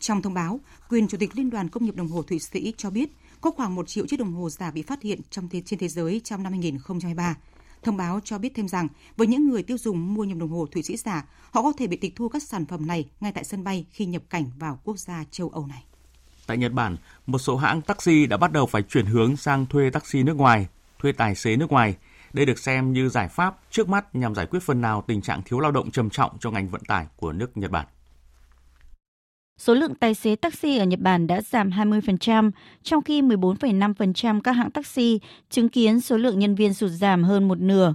Trong 0.02 0.22
thông 0.22 0.34
báo, 0.34 0.60
quyền 0.90 1.08
Chủ 1.08 1.18
tịch 1.18 1.36
Liên 1.36 1.50
đoàn 1.50 1.70
Công 1.70 1.86
nghiệp 1.86 1.96
Đồng 1.96 2.08
hồ 2.08 2.24
Thụy 2.24 2.40
Sĩ 2.40 2.74
cho 2.78 2.90
biết 2.90 3.10
có 3.42 3.52
khoảng 3.52 3.76
1 3.76 3.88
triệu 3.88 4.08
chiếc 4.08 4.20
đồng 4.20 4.34
hồ 4.34 4.50
giả 4.50 4.72
bị 4.72 4.82
phát 4.82 5.02
hiện 5.02 5.20
trong 5.30 5.50
thế, 5.50 5.62
trên 5.66 5.80
thế 5.80 5.88
giới 5.88 6.22
trong 6.24 6.44
năm 6.44 6.52
2023. 6.52 7.36
Thông 7.84 7.98
báo 7.98 8.20
cho 8.24 8.38
biết 8.38 8.52
thêm 8.56 8.68
rằng, 8.68 8.88
với 9.18 9.28
những 9.28 9.50
người 9.50 9.64
tiêu 9.64 9.78
dùng 9.78 10.14
mua 10.14 10.24
nhầm 10.24 10.40
đồng 10.40 10.50
hồ 10.50 10.68
Thụy 10.72 10.84
Sĩ 10.84 10.98
giả, 10.98 11.26
họ 11.52 11.62
có 11.62 11.74
thể 11.78 11.88
bị 11.88 11.98
tịch 11.98 12.16
thu 12.16 12.30
các 12.30 12.44
sản 12.44 12.66
phẩm 12.66 12.88
này 12.88 13.10
ngay 13.20 13.32
tại 13.32 13.44
sân 13.44 13.64
bay 13.64 13.86
khi 13.92 14.06
nhập 14.06 14.22
cảnh 14.30 14.46
vào 14.60 14.80
quốc 14.84 15.00
gia 15.00 15.24
châu 15.32 15.50
Âu 15.50 15.68
này. 15.68 15.84
Tại 16.48 16.58
Nhật 16.58 16.74
Bản, 16.74 16.98
một 17.26 17.40
số 17.40 17.58
hãng 17.58 17.82
taxi 17.82 18.26
đã 18.26 18.38
bắt 18.38 18.52
đầu 18.52 18.66
phải 18.66 18.82
chuyển 18.82 19.06
hướng 19.06 19.38
sang 19.38 19.66
thuê 19.66 19.90
taxi 19.90 20.24
nước 20.24 20.38
ngoài, 20.38 20.68
thuê 21.00 21.12
tài 21.12 21.36
xế 21.36 21.56
nước 21.56 21.72
ngoài. 21.72 21.96
Đây 22.34 22.46
được 22.46 22.60
xem 22.60 22.94
như 22.94 23.10
giải 23.10 23.28
pháp 23.28 23.60
trước 23.72 23.90
mắt 23.90 24.16
nhằm 24.16 24.36
giải 24.36 24.46
quyết 24.46 24.64
phần 24.64 24.82
nào 24.82 25.04
tình 25.08 25.22
trạng 25.22 25.42
thiếu 25.46 25.60
lao 25.60 25.72
động 25.72 25.92
trầm 25.92 26.10
trọng 26.10 26.38
cho 26.40 26.52
ngành 26.52 26.70
vận 26.70 26.82
tải 26.86 27.08
của 27.16 27.32
nước 27.32 27.58
Nhật 27.58 27.72
Bản. 27.72 27.86
Số 29.58 29.74
lượng 29.74 29.96
tài 29.96 30.14
xế 30.14 30.36
taxi 30.36 30.78
ở 30.78 30.86
Nhật 30.86 31.00
Bản 31.00 31.28
đã 31.28 31.42
giảm 31.42 31.70
20%, 31.70 32.52
trong 32.84 33.02
khi 33.04 33.22
14,5% 33.22 34.42
các 34.42 34.52
hãng 34.52 34.72
taxi 34.72 35.20
chứng 35.50 35.70
kiến 35.70 36.02
số 36.02 36.18
lượng 36.18 36.40
nhân 36.40 36.56
viên 36.56 36.74
sụt 36.74 36.90
giảm 36.90 37.24
hơn 37.24 37.48
một 37.48 37.60
nửa. 37.60 37.94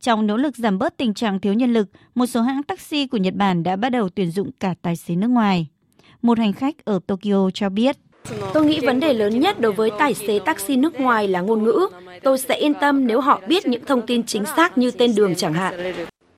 Trong 0.00 0.26
nỗ 0.26 0.36
lực 0.36 0.56
giảm 0.56 0.78
bớt 0.78 0.96
tình 0.96 1.14
trạng 1.14 1.40
thiếu 1.40 1.54
nhân 1.54 1.72
lực, 1.72 1.88
một 2.14 2.26
số 2.26 2.40
hãng 2.42 2.62
taxi 2.62 3.06
của 3.06 3.16
Nhật 3.16 3.34
Bản 3.34 3.62
đã 3.62 3.76
bắt 3.76 3.88
đầu 3.88 4.08
tuyển 4.08 4.30
dụng 4.30 4.50
cả 4.60 4.74
tài 4.82 4.96
xế 4.96 5.16
nước 5.16 5.28
ngoài. 5.28 5.66
Một 6.22 6.38
hành 6.38 6.52
khách 6.52 6.84
ở 6.84 7.00
Tokyo 7.06 7.50
cho 7.54 7.68
biết. 7.68 7.96
Tôi 8.54 8.64
nghĩ 8.64 8.80
vấn 8.80 9.00
đề 9.00 9.14
lớn 9.14 9.40
nhất 9.40 9.60
đối 9.60 9.72
với 9.72 9.90
tài 9.98 10.14
xế 10.14 10.38
taxi 10.38 10.76
nước 10.76 11.00
ngoài 11.00 11.28
là 11.28 11.40
ngôn 11.40 11.64
ngữ. 11.64 11.88
Tôi 12.22 12.38
sẽ 12.38 12.56
yên 12.56 12.74
tâm 12.80 13.06
nếu 13.06 13.20
họ 13.20 13.40
biết 13.48 13.66
những 13.66 13.84
thông 13.84 14.06
tin 14.06 14.22
chính 14.22 14.44
xác 14.56 14.78
như 14.78 14.90
tên 14.90 15.14
đường 15.14 15.34
chẳng 15.34 15.54
hạn. 15.54 15.74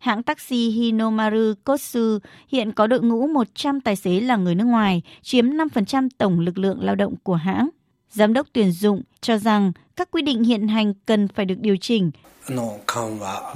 Hãng 0.09 0.23
taxi 0.23 0.69
Hinomaru 0.71 1.53
Kotsu 1.65 2.19
hiện 2.49 2.73
có 2.73 2.87
đội 2.87 3.01
ngũ 3.01 3.27
100 3.27 3.81
tài 3.81 3.97
xế 3.97 4.21
là 4.21 4.37
người 4.37 4.55
nước 4.55 4.65
ngoài, 4.65 5.03
chiếm 5.23 5.47
5% 5.47 6.09
tổng 6.19 6.41
lực 6.41 6.59
lượng 6.59 6.79
lao 6.81 6.95
động 6.95 7.15
của 7.23 7.35
hãng. 7.35 7.69
Giám 8.11 8.33
đốc 8.33 8.47
tuyển 8.53 8.73
dụng 8.73 9.03
cho 9.21 9.39
rằng 9.39 9.73
các 9.97 10.11
quy 10.11 10.23
định 10.23 10.45
hiện 10.45 10.69
hành 10.69 10.95
cần 11.07 11.29
phải 11.29 11.47
được 11.47 11.55
điều 11.59 11.77
chỉnh. 11.77 12.11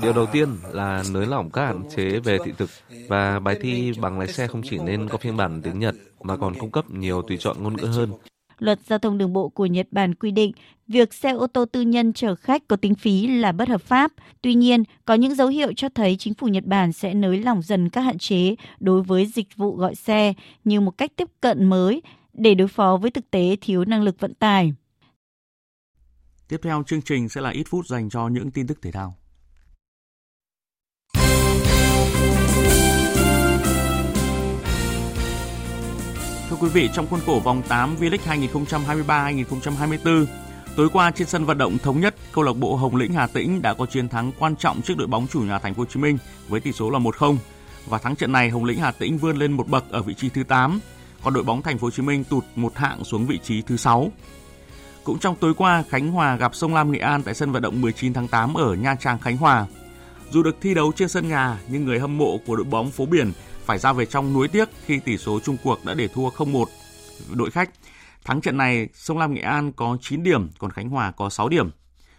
Điều 0.02 0.12
đầu 0.12 0.26
tiên 0.32 0.48
là 0.72 1.02
nới 1.12 1.26
lỏng 1.26 1.50
các 1.50 1.66
hạn 1.66 1.82
chế 1.96 2.18
về 2.18 2.38
thị 2.44 2.52
thực 2.58 2.70
và 3.08 3.40
bài 3.40 3.56
thi 3.60 3.92
bằng 4.00 4.18
lái 4.18 4.28
xe 4.28 4.46
không 4.46 4.62
chỉ 4.70 4.78
nên 4.78 5.08
có 5.08 5.18
phiên 5.18 5.36
bản 5.36 5.62
tiếng 5.62 5.78
Nhật 5.78 5.94
mà 6.22 6.36
còn 6.36 6.54
cung 6.58 6.70
cấp 6.70 6.90
nhiều 6.90 7.22
tùy 7.22 7.36
chọn 7.40 7.62
ngôn 7.62 7.76
ngữ 7.76 7.86
hơn. 7.86 8.10
Luật 8.62 8.80
giao 8.86 8.98
thông 8.98 9.18
đường 9.18 9.32
bộ 9.32 9.48
của 9.48 9.66
Nhật 9.66 9.86
Bản 9.90 10.14
quy 10.14 10.30
định 10.30 10.52
việc 10.88 11.14
xe 11.14 11.30
ô 11.30 11.46
tô 11.46 11.64
tư 11.64 11.80
nhân 11.80 12.12
chở 12.12 12.34
khách 12.34 12.68
có 12.68 12.76
tính 12.76 12.94
phí 12.94 13.26
là 13.26 13.52
bất 13.52 13.68
hợp 13.68 13.82
pháp. 13.82 14.12
Tuy 14.42 14.54
nhiên, 14.54 14.84
có 15.04 15.14
những 15.14 15.34
dấu 15.34 15.48
hiệu 15.48 15.72
cho 15.76 15.88
thấy 15.88 16.16
chính 16.18 16.34
phủ 16.34 16.46
Nhật 16.46 16.64
Bản 16.64 16.92
sẽ 16.92 17.14
nới 17.14 17.40
lỏng 17.40 17.62
dần 17.62 17.88
các 17.88 18.00
hạn 18.00 18.18
chế 18.18 18.54
đối 18.80 19.02
với 19.02 19.26
dịch 19.26 19.56
vụ 19.56 19.76
gọi 19.76 19.94
xe 19.94 20.32
như 20.64 20.80
một 20.80 20.98
cách 20.98 21.12
tiếp 21.16 21.28
cận 21.40 21.64
mới 21.64 22.02
để 22.32 22.54
đối 22.54 22.68
phó 22.68 22.96
với 22.96 23.10
thực 23.10 23.30
tế 23.30 23.56
thiếu 23.60 23.84
năng 23.84 24.02
lực 24.02 24.20
vận 24.20 24.34
tải. 24.34 24.72
Tiếp 26.48 26.60
theo 26.62 26.82
chương 26.86 27.02
trình 27.02 27.28
sẽ 27.28 27.40
là 27.40 27.50
ít 27.50 27.64
phút 27.68 27.86
dành 27.86 28.10
cho 28.10 28.28
những 28.28 28.50
tin 28.50 28.66
tức 28.66 28.82
thể 28.82 28.92
thao. 28.92 29.21
Quý 36.62 36.68
vị, 36.68 36.90
trong 36.94 37.06
khuôn 37.06 37.20
khổ 37.26 37.40
vòng 37.44 37.62
8 37.68 37.96
V-League 38.00 38.48
2023-2024, 39.06 40.26
tối 40.76 40.88
qua 40.92 41.10
trên 41.10 41.28
sân 41.28 41.44
vận 41.44 41.58
động 41.58 41.78
thống 41.78 42.00
nhất, 42.00 42.14
câu 42.32 42.44
lạc 42.44 42.52
bộ 42.52 42.76
Hồng 42.76 42.96
Lĩnh 42.96 43.12
Hà 43.12 43.26
Tĩnh 43.26 43.62
đã 43.62 43.74
có 43.74 43.86
chiến 43.86 44.08
thắng 44.08 44.32
quan 44.38 44.56
trọng 44.56 44.82
trước 44.82 44.96
đội 44.96 45.06
bóng 45.06 45.26
chủ 45.26 45.40
nhà 45.40 45.58
Thành 45.58 45.74
phố 45.74 45.80
Hồ 45.80 45.86
Chí 45.86 46.00
Minh 46.00 46.18
với 46.48 46.60
tỷ 46.60 46.72
số 46.72 46.90
là 46.90 46.98
1-0. 46.98 47.36
Và 47.86 47.98
thắng 47.98 48.16
trận 48.16 48.32
này, 48.32 48.50
Hồng 48.50 48.64
Lĩnh 48.64 48.78
Hà 48.78 48.90
Tĩnh 48.90 49.18
vươn 49.18 49.36
lên 49.36 49.52
một 49.52 49.68
bậc 49.68 49.90
ở 49.90 50.02
vị 50.02 50.14
trí 50.14 50.28
thứ 50.28 50.44
8, 50.44 50.80
còn 51.22 51.34
đội 51.34 51.44
bóng 51.44 51.62
Thành 51.62 51.78
phố 51.78 51.86
Hồ 51.86 51.90
Chí 51.90 52.02
Minh 52.02 52.24
tụt 52.24 52.44
một 52.56 52.76
hạng 52.76 53.04
xuống 53.04 53.26
vị 53.26 53.38
trí 53.44 53.62
thứ 53.62 53.76
6. 53.76 54.12
Cũng 55.04 55.18
trong 55.18 55.36
tối 55.36 55.54
qua, 55.54 55.84
Khánh 55.88 56.10
Hòa 56.10 56.36
gặp 56.36 56.54
Sông 56.54 56.74
Lam 56.74 56.92
Nghệ 56.92 56.98
An 56.98 57.22
tại 57.22 57.34
sân 57.34 57.52
vận 57.52 57.62
động 57.62 57.80
19 57.80 58.12
tháng 58.12 58.28
8 58.28 58.54
ở 58.54 58.74
Nha 58.74 58.94
Trang, 58.94 59.18
Khánh 59.18 59.36
Hòa. 59.36 59.66
Dù 60.30 60.42
được 60.42 60.56
thi 60.60 60.74
đấu 60.74 60.92
trên 60.96 61.08
sân 61.08 61.28
nhà, 61.28 61.58
nhưng 61.68 61.84
người 61.84 62.00
hâm 62.00 62.18
mộ 62.18 62.38
của 62.46 62.56
đội 62.56 62.64
bóng 62.64 62.90
phố 62.90 63.06
biển 63.06 63.32
phải 63.64 63.78
ra 63.78 63.92
về 63.92 64.06
trong 64.06 64.32
nuối 64.32 64.48
tiếc 64.48 64.68
khi 64.86 65.00
tỷ 65.00 65.18
số 65.18 65.40
chung 65.40 65.56
cuộc 65.64 65.84
đã 65.84 65.94
để 65.94 66.08
thua 66.08 66.30
0-1 66.30 66.64
đội 67.30 67.50
khách. 67.50 67.70
Thắng 68.24 68.40
trận 68.40 68.56
này, 68.56 68.88
Sông 68.94 69.18
Lam 69.18 69.34
Nghệ 69.34 69.42
An 69.42 69.72
có 69.72 69.96
9 70.00 70.22
điểm, 70.22 70.50
còn 70.58 70.70
Khánh 70.70 70.88
Hòa 70.88 71.10
có 71.10 71.30
6 71.30 71.48
điểm. 71.48 71.70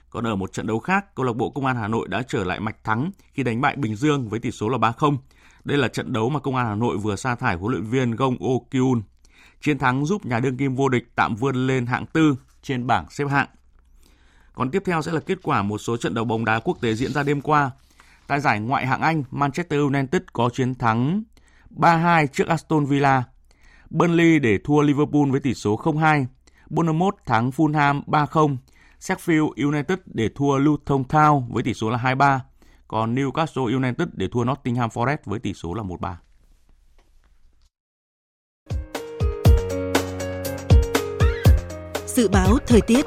Còn 0.10 0.28
ở 0.28 0.36
một 0.36 0.54
trận 0.54 0.68
đấu 0.68 0.80
khác, 0.80 1.16
câu 1.16 1.26
lạc 1.26 1.36
bộ 1.36 1.50
Công 1.50 1.66
an 1.66 1.76
Hà 1.76 1.88
Nội 1.88 2.08
đã 2.08 2.24
trở 2.28 2.44
lại 2.44 2.60
mạch 2.60 2.84
thắng 2.84 3.12
khi 3.34 3.44
đánh 3.44 3.62
bại 3.62 3.76
Bình 3.76 3.96
Dương 3.96 4.30
với 4.30 4.40
tỷ 4.40 4.52
số 4.52 4.70
là 4.70 4.78
3-0. 4.78 5.18
Đây 5.64 5.78
là 5.78 5.88
trận 5.88 6.14
đấu 6.14 6.30
mà 6.30 6.40
Công 6.40 6.56
an 6.56 6.68
Hà 6.68 6.76
Nội 6.76 6.98
vừa 6.98 7.16
sa 7.16 7.36
thải 7.36 7.56
huấn 7.56 7.72
luyện 7.72 7.84
viên 7.84 8.12
Gong 8.12 8.38
Oh 8.44 8.64
Kyun. 8.72 9.02
Chiến 9.62 9.78
thắng 9.78 10.06
giúp 10.06 10.26
nhà 10.26 10.40
đương 10.40 10.58
kim 10.58 10.76
vô 10.76 10.90
địch 10.90 11.04
tạm 11.16 11.36
vươn 11.36 11.68
lên 11.68 11.86
hạng 11.86 12.06
tư 12.06 12.36
trên 12.62 12.88
bảng 12.88 13.06
xếp 13.10 13.26
hạng. 13.26 13.48
Còn 14.54 14.72
tiếp 14.72 14.84
theo 14.86 15.02
sẽ 15.02 15.12
là 15.12 15.20
kết 15.20 15.38
quả 15.44 15.62
một 15.62 15.78
số 15.78 15.98
trận 15.98 16.14
đấu 16.14 16.26
bóng 16.26 16.46
đá 16.46 16.60
quốc 16.60 16.78
tế 16.82 16.96
diễn 16.96 17.14
ra 17.14 17.24
đêm 17.24 17.42
qua. 17.42 17.72
Tại 18.28 18.40
giải 18.40 18.60
ngoại 18.60 18.88
hạng 18.88 19.02
Anh, 19.02 19.24
Manchester 19.32 19.80
United 19.80 20.22
có 20.34 20.50
chiến 20.54 20.76
thắng 20.76 21.24
3-2 21.74 22.28
trước 22.28 22.48
Aston 22.48 22.86
Villa. 22.86 23.24
Burnley 23.90 24.40
để 24.40 24.60
thua 24.64 24.82
Liverpool 24.82 25.32
với 25.32 25.40
tỷ 25.40 25.54
số 25.54 25.78
0-2. 25.78 26.26
Bournemouth 26.70 27.16
thắng 27.26 27.50
Fulham 27.50 28.02
3-0. 28.08 28.58
Sheffield 29.00 29.68
United 29.68 29.98
để 30.06 30.30
thua 30.36 30.58
Luton 30.58 31.04
Town 31.04 31.54
với 31.54 31.64
tỷ 31.64 31.74
số 31.74 31.90
là 31.90 31.98
2-3. 31.98 32.40
Còn 32.88 33.16
Newcastle 33.16 33.76
United 33.76 34.08
để 34.14 34.28
thua 34.32 34.44
Nottingham 34.44 34.90
Forest 34.90 35.18
với 35.26 35.40
tỷ 35.40 35.54
số 35.54 35.74
là 35.74 35.84
1-3. 35.84 36.16
Dự 42.06 42.28
báo 42.28 42.58
thời 42.68 42.82
tiết 42.82 43.06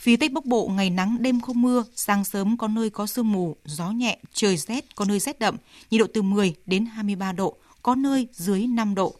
Phía 0.00 0.16
Tây 0.16 0.28
Bắc 0.28 0.46
Bộ 0.46 0.68
ngày 0.68 0.90
nắng 0.90 1.16
đêm 1.20 1.40
không 1.40 1.62
mưa, 1.62 1.84
sáng 1.96 2.24
sớm 2.24 2.56
có 2.56 2.68
nơi 2.68 2.90
có 2.90 3.06
sương 3.06 3.32
mù, 3.32 3.56
gió 3.64 3.90
nhẹ, 3.90 4.18
trời 4.34 4.56
rét, 4.56 4.96
có 4.96 5.04
nơi 5.04 5.18
rét 5.18 5.38
đậm, 5.38 5.56
nhiệt 5.90 6.00
độ 6.00 6.06
từ 6.14 6.22
10 6.22 6.54
đến 6.66 6.86
23 6.86 7.32
độ, 7.32 7.56
có 7.82 7.94
nơi 7.94 8.28
dưới 8.32 8.66
5 8.66 8.94
độ. 8.94 9.14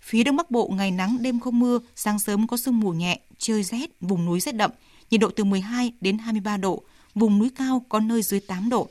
Phía 0.00 0.24
Đông 0.24 0.36
Bắc 0.36 0.50
Bộ 0.50 0.68
ngày 0.76 0.90
nắng 0.90 1.18
đêm 1.20 1.40
không 1.40 1.58
mưa, 1.58 1.78
sáng 1.96 2.18
sớm 2.18 2.46
có 2.46 2.56
sương 2.56 2.80
mù 2.80 2.92
nhẹ, 2.92 3.20
trời 3.38 3.62
rét, 3.62 3.90
vùng 4.00 4.24
núi 4.24 4.40
rét 4.40 4.52
đậm, 4.52 4.70
nhiệt 5.10 5.20
độ 5.20 5.30
từ 5.36 5.44
12 5.44 5.92
đến 6.00 6.18
23 6.18 6.56
độ, 6.56 6.82
vùng 7.14 7.38
núi 7.38 7.50
cao 7.56 7.84
có 7.88 8.00
nơi 8.00 8.22
dưới 8.22 8.40
8 8.40 8.68
độ. 8.68 8.88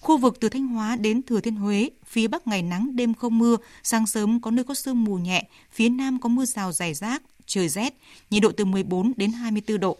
Khu 0.00 0.18
vực 0.18 0.36
từ 0.40 0.48
Thanh 0.48 0.66
Hóa 0.66 0.96
đến 0.96 1.22
Thừa 1.22 1.40
Thiên 1.40 1.56
Huế, 1.56 1.90
phía 2.06 2.28
Bắc 2.28 2.46
ngày 2.46 2.62
nắng 2.62 2.96
đêm 2.96 3.14
không 3.14 3.38
mưa, 3.38 3.56
sáng 3.82 4.06
sớm 4.06 4.40
có 4.40 4.50
nơi 4.50 4.64
có 4.64 4.74
sương 4.74 5.04
mù 5.04 5.16
nhẹ, 5.18 5.48
phía 5.72 5.88
Nam 5.88 6.18
có 6.18 6.28
mưa 6.28 6.44
rào 6.44 6.72
rải 6.72 6.94
rác, 6.94 7.22
trời 7.46 7.68
rét, 7.68 7.94
nhiệt 8.30 8.42
độ 8.42 8.52
từ 8.56 8.64
14 8.64 9.12
đến 9.16 9.32
24 9.32 9.80
độ. 9.80 9.98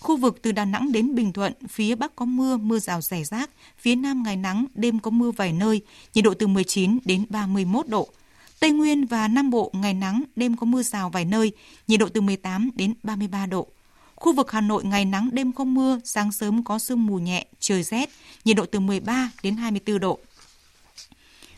Khu 0.00 0.16
vực 0.16 0.38
từ 0.42 0.52
Đà 0.52 0.64
Nẵng 0.64 0.92
đến 0.92 1.14
Bình 1.14 1.32
Thuận, 1.32 1.52
phía 1.68 1.94
Bắc 1.94 2.16
có 2.16 2.24
mưa, 2.24 2.56
mưa 2.56 2.78
rào 2.78 3.00
rải 3.00 3.24
rác, 3.24 3.50
phía 3.78 3.94
Nam 3.94 4.22
ngày 4.22 4.36
nắng, 4.36 4.66
đêm 4.74 4.98
có 4.98 5.10
mưa 5.10 5.30
vài 5.30 5.52
nơi, 5.52 5.80
nhiệt 6.14 6.24
độ 6.24 6.34
từ 6.34 6.46
19 6.46 6.98
đến 7.04 7.26
31 7.28 7.88
độ. 7.88 8.08
Tây 8.60 8.70
Nguyên 8.70 9.06
và 9.06 9.28
Nam 9.28 9.50
Bộ 9.50 9.70
ngày 9.74 9.94
nắng, 9.94 10.22
đêm 10.36 10.56
có 10.56 10.66
mưa 10.66 10.82
rào 10.82 11.10
vài 11.10 11.24
nơi, 11.24 11.52
nhiệt 11.88 12.00
độ 12.00 12.08
từ 12.08 12.20
18 12.20 12.70
đến 12.74 12.94
33 13.02 13.46
độ. 13.46 13.68
Khu 14.16 14.32
vực 14.32 14.50
Hà 14.50 14.60
Nội 14.60 14.84
ngày 14.84 15.04
nắng 15.04 15.28
đêm 15.32 15.52
không 15.52 15.74
mưa, 15.74 16.00
sáng 16.04 16.32
sớm 16.32 16.64
có 16.64 16.78
sương 16.78 17.06
mù 17.06 17.18
nhẹ, 17.18 17.46
trời 17.60 17.82
rét, 17.82 18.10
nhiệt 18.44 18.56
độ 18.56 18.66
từ 18.66 18.80
13 18.80 19.30
đến 19.42 19.56
24 19.56 19.98
độ. 19.98 20.18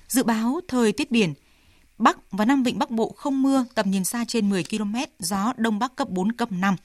Dự 0.09 0.23
báo 0.23 0.61
thời 0.69 0.93
tiết 0.93 1.11
biển, 1.11 1.35
Bắc 1.99 2.33
và 2.33 2.45
Nam 2.45 2.63
Vịnh 2.63 2.79
Bắc 2.79 2.91
Bộ 2.91 3.15
không 3.17 3.43
mưa, 3.43 3.65
tầm 3.75 3.91
nhìn 3.91 4.05
xa 4.05 4.25
trên 4.29 4.51
10 4.51 4.65
km, 4.65 4.95
gió 5.19 5.53
Đông 5.57 5.79
Bắc 5.79 5.97
cấp 5.97 6.09
4, 6.11 6.33
cấp 6.33 6.53
5. 6.53 6.77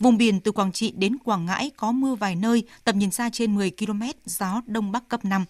Vùng 0.00 0.18
biển 0.18 0.40
từ 0.40 0.52
Quảng 0.52 0.72
Trị 0.72 0.92
đến 0.96 1.16
Quảng 1.24 1.46
Ngãi 1.46 1.70
có 1.76 1.92
mưa 1.92 2.14
vài 2.14 2.36
nơi, 2.36 2.62
tầm 2.84 2.98
nhìn 2.98 3.10
xa 3.10 3.30
trên 3.32 3.54
10 3.54 3.70
km, 3.70 4.02
gió 4.24 4.62
Đông 4.66 4.92
Bắc 4.92 5.08
cấp 5.08 5.24
5. 5.24 5.44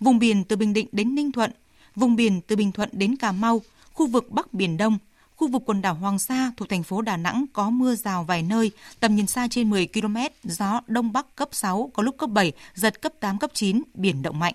Vùng 0.00 0.18
biển 0.18 0.44
từ 0.44 0.56
Bình 0.56 0.72
Định 0.72 0.88
đến 0.92 1.14
Ninh 1.14 1.32
Thuận, 1.32 1.50
vùng 1.94 2.16
biển 2.16 2.40
từ 2.40 2.56
Bình 2.56 2.72
Thuận 2.72 2.88
đến 2.92 3.16
Cà 3.16 3.32
Mau, 3.32 3.62
khu 3.92 4.06
vực 4.06 4.30
Bắc 4.30 4.54
Biển 4.54 4.76
Đông, 4.76 4.98
Khu 5.38 5.48
vực 5.48 5.62
quần 5.66 5.82
đảo 5.82 5.94
Hoàng 5.94 6.18
Sa 6.18 6.52
thuộc 6.56 6.68
thành 6.68 6.82
phố 6.82 7.02
Đà 7.02 7.16
Nẵng 7.16 7.44
có 7.52 7.70
mưa 7.70 7.94
rào 7.94 8.24
vài 8.24 8.42
nơi, 8.42 8.70
tầm 9.00 9.16
nhìn 9.16 9.26
xa 9.26 9.48
trên 9.50 9.70
10 9.70 9.86
km, 9.86 10.16
gió 10.44 10.80
đông 10.86 11.12
bắc 11.12 11.36
cấp 11.36 11.48
6, 11.52 11.90
có 11.94 12.02
lúc 12.02 12.18
cấp 12.18 12.30
7, 12.30 12.52
giật 12.74 13.02
cấp 13.02 13.12
8, 13.20 13.38
cấp 13.38 13.50
9, 13.54 13.82
biển 13.94 14.22
động 14.22 14.38
mạnh. 14.38 14.54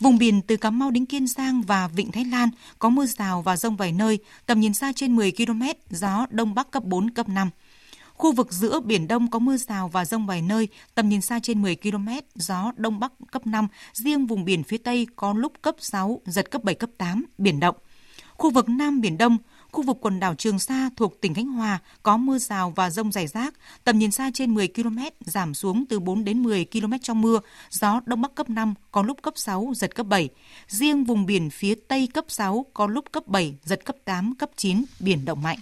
Vùng 0.00 0.18
biển 0.18 0.42
từ 0.42 0.56
Cà 0.56 0.70
Mau 0.70 0.90
đến 0.90 1.04
Kiên 1.04 1.26
Giang 1.26 1.62
và 1.62 1.88
Vịnh 1.88 2.12
Thái 2.12 2.24
Lan 2.24 2.48
có 2.78 2.88
mưa 2.88 3.06
rào 3.06 3.42
và 3.42 3.56
rông 3.56 3.76
vài 3.76 3.92
nơi, 3.92 4.18
tầm 4.46 4.60
nhìn 4.60 4.74
xa 4.74 4.92
trên 4.96 5.16
10 5.16 5.32
km, 5.32 5.62
gió 5.90 6.26
đông 6.30 6.54
bắc 6.54 6.70
cấp 6.70 6.84
4, 6.84 7.10
cấp 7.10 7.28
5. 7.28 7.50
Khu 8.18 8.32
vực 8.32 8.52
giữa 8.52 8.80
Biển 8.80 9.08
Đông 9.08 9.30
có 9.30 9.38
mưa 9.38 9.56
rào 9.56 9.88
và 9.88 10.04
rông 10.04 10.26
vài 10.26 10.42
nơi, 10.42 10.68
tầm 10.94 11.08
nhìn 11.08 11.20
xa 11.20 11.40
trên 11.42 11.62
10 11.62 11.76
km, 11.76 12.08
gió 12.34 12.72
Đông 12.76 13.00
Bắc 13.00 13.12
cấp 13.32 13.46
5, 13.46 13.68
riêng 13.92 14.26
vùng 14.26 14.44
biển 14.44 14.62
phía 14.62 14.78
Tây 14.78 15.06
có 15.16 15.32
lúc 15.32 15.52
cấp 15.62 15.74
6, 15.78 16.20
giật 16.26 16.50
cấp 16.50 16.64
7, 16.64 16.74
cấp 16.74 16.90
8, 16.98 17.24
biển 17.38 17.60
động. 17.60 17.76
Khu 18.34 18.50
vực 18.50 18.68
Nam 18.68 19.00
Biển 19.00 19.18
Đông, 19.18 19.38
khu 19.72 19.82
vực 19.82 19.96
quần 20.00 20.20
đảo 20.20 20.34
Trường 20.34 20.58
Sa 20.58 20.90
thuộc 20.96 21.20
tỉnh 21.20 21.34
Khánh 21.34 21.46
Hòa 21.48 21.78
có 22.02 22.16
mưa 22.16 22.38
rào 22.38 22.72
và 22.76 22.90
rông 22.90 23.12
rải 23.12 23.26
rác, 23.26 23.54
tầm 23.84 23.98
nhìn 23.98 24.10
xa 24.10 24.30
trên 24.34 24.54
10 24.54 24.68
km, 24.68 24.98
giảm 25.20 25.54
xuống 25.54 25.84
từ 25.88 26.00
4 26.00 26.24
đến 26.24 26.42
10 26.42 26.66
km 26.72 26.92
trong 27.02 27.20
mưa, 27.20 27.40
gió 27.70 28.00
Đông 28.06 28.22
Bắc 28.22 28.34
cấp 28.34 28.50
5, 28.50 28.74
có 28.92 29.02
lúc 29.02 29.22
cấp 29.22 29.34
6, 29.36 29.72
giật 29.76 29.94
cấp 29.94 30.06
7. 30.06 30.28
Riêng 30.68 31.04
vùng 31.04 31.26
biển 31.26 31.50
phía 31.50 31.74
Tây 31.88 32.08
cấp 32.14 32.24
6, 32.28 32.66
có 32.74 32.86
lúc 32.86 33.12
cấp 33.12 33.26
7, 33.26 33.54
giật 33.64 33.84
cấp 33.84 33.96
8, 34.04 34.34
cấp 34.34 34.50
9, 34.56 34.84
biển 35.00 35.24
động 35.24 35.42
mạnh. 35.42 35.58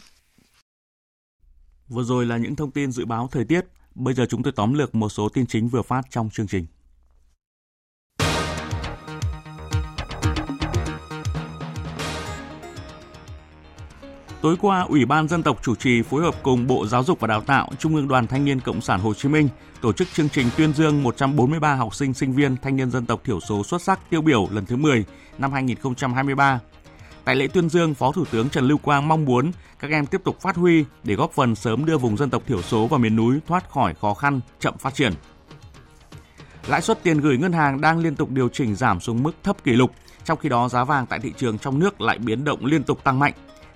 Vừa 1.89 2.03
rồi 2.03 2.27
là 2.27 2.37
những 2.37 2.57
thông 2.57 2.71
tin 2.71 2.91
dự 2.91 3.05
báo 3.05 3.29
thời 3.33 3.45
tiết. 3.45 3.67
Bây 3.95 4.15
giờ 4.15 4.27
chúng 4.29 4.43
tôi 4.43 4.53
tóm 4.57 4.75
lược 4.75 4.95
một 4.95 5.09
số 5.09 5.29
tin 5.29 5.47
chính 5.47 5.69
vừa 5.69 5.83
phát 5.83 6.03
trong 6.11 6.31
chương 6.31 6.47
trình. 6.47 6.67
Tối 14.43 14.57
qua, 14.61 14.81
Ủy 14.81 15.05
ban 15.05 15.29
Dân 15.29 15.43
tộc 15.43 15.59
chủ 15.63 15.75
trì 15.75 16.03
phối 16.03 16.23
hợp 16.23 16.35
cùng 16.43 16.67
Bộ 16.67 16.87
Giáo 16.87 17.05
dục 17.05 17.21
và 17.21 17.29
Đào 17.29 17.41
tạo, 17.41 17.71
Trung 17.79 17.95
ương 17.95 18.09
Đoàn 18.09 18.27
Thanh 18.27 18.45
niên 18.45 18.61
Cộng 18.61 18.81
sản 18.81 19.01
Hồ 19.01 19.15
Chí 19.15 19.29
Minh 19.29 19.49
tổ 19.81 19.93
chức 19.93 20.09
chương 20.13 20.29
trình 20.29 20.47
tuyên 20.57 20.73
dương 20.73 21.03
143 21.03 21.75
học 21.75 21.95
sinh 21.95 22.15
sinh 22.15 22.33
viên 22.33 22.57
thanh 22.57 22.77
niên 22.77 22.91
dân 22.91 23.07
tộc 23.07 23.21
thiểu 23.25 23.41
số 23.41 23.65
xuất 23.65 23.83
sắc 23.83 24.11
tiêu 24.11 24.23
biểu 24.23 24.49
lần 24.51 24.67
thứ 24.67 24.77
10 24.77 25.05
năm 25.39 25.53
2023 25.53 26.61
Tại 27.27 27.37
lễ 27.37 27.47
tuyên 27.47 27.69
dương, 27.69 27.95
Phó 27.95 28.13
Thủ 28.13 28.25
tướng 28.25 28.49
Trần 28.49 28.65
Lưu 28.65 28.79
Quang 28.79 29.09
mong 29.09 29.25
muốn 29.25 29.51
các 29.79 29.91
em 29.91 30.07
tiếp 30.07 30.21
tục 30.25 30.41
phát 30.41 30.57
huy 30.57 30.85
để 31.05 31.15
góp 31.15 31.33
phần 31.33 31.55
sớm 31.55 31.85
đưa 31.85 31.99
vùng 31.99 32.17
dân 32.17 32.31
tộc 32.31 32.43
thiểu 32.47 32.63
số 32.63 32.87
và 32.87 32.99
miền 32.99 33.17
núi 33.17 33.39
thoát 33.47 33.71
khỏi 33.71 33.95
khó 33.95 34.15
khăn, 34.15 34.41
chậm 34.61 34.79
phát 34.79 34.95
triển. 34.95 35.13
Lãi 36.67 36.83
suất 36.83 37.03
tiền 37.03 37.21
gửi 37.21 37.39
ngân 37.39 37.53
hàng 37.53 37.81
đang 37.81 37.99
liên 37.99 38.17
tục 38.17 38.31
điều 38.31 38.49
chỉnh 38.49 38.75
giảm 38.75 39.01
xuống 39.01 39.23
mức 39.23 39.33
thấp 39.43 39.65
kỷ 39.65 39.73
lục, 39.73 39.91
trong 40.25 40.39
khi 40.39 40.49
đó 40.49 40.69
giá 40.69 40.85
vàng 40.85 41.07
tại 41.07 41.19
thị 41.19 41.33
trường 41.37 41.59
trong 41.59 41.79
nước 41.79 42.01
lại 42.01 42.19
biến 42.19 42.45
động 42.45 42.65
liên 42.65 42.83
tục 42.83 43.05
tăng 43.05 43.19
mạnh. 43.19 43.33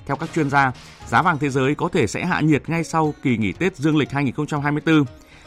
Theo 0.07 0.17
các 0.17 0.29
chuyên 0.35 0.51
gia, 0.51 0.73
giá 1.09 1.23
vàng 1.23 1.39
thế 1.39 1.51
giới 1.51 1.75
có 1.75 1.89
thể 1.89 2.07
sẽ 2.07 2.25
hạ 2.25 2.41
nhiệt 2.41 2.69
ngay 2.69 2.85
sau 2.85 3.15
kỳ 3.23 3.37
nghỉ 3.37 3.53
Tết 3.53 3.77
Dương 3.77 3.97
lịch 3.97 4.11
2024 4.11 5.05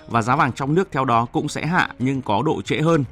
và 0.08 0.22
giá 0.22 0.36
vàng 0.36 0.52
trong 0.54 0.76
nước 0.76 0.88
theo 0.92 1.06
đó 1.06 1.26
cũng 1.26 1.50
sẽ 1.50 1.66
hạ 1.66 1.89
nhưng 2.00 2.22
có 2.22 2.42
độ 2.46 2.62
trễ 2.62 2.82
hơn 2.82 3.04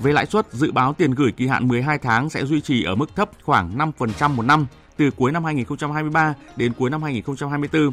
về 0.00 0.12
lãi 0.12 0.26
suất, 0.26 0.52
dự 0.52 0.72
báo 0.72 0.92
tiền 0.92 1.10
gửi 1.10 1.32
kỳ 1.32 1.46
hạn 1.46 1.68
12 1.68 1.98
tháng 1.98 2.30
sẽ 2.30 2.44
duy 2.44 2.60
trì 2.60 2.84
ở 2.84 2.94
mức 2.94 3.16
thấp 3.16 3.30
khoảng 3.42 3.78
5% 3.78 4.30
một 4.30 4.42
năm 4.42 4.66
từ 4.96 5.10
cuối 5.10 5.32
năm 5.32 5.44
2023 5.44 6.34
đến 6.56 6.72
cuối 6.72 6.90
năm 6.90 7.02
2024. 7.02 7.90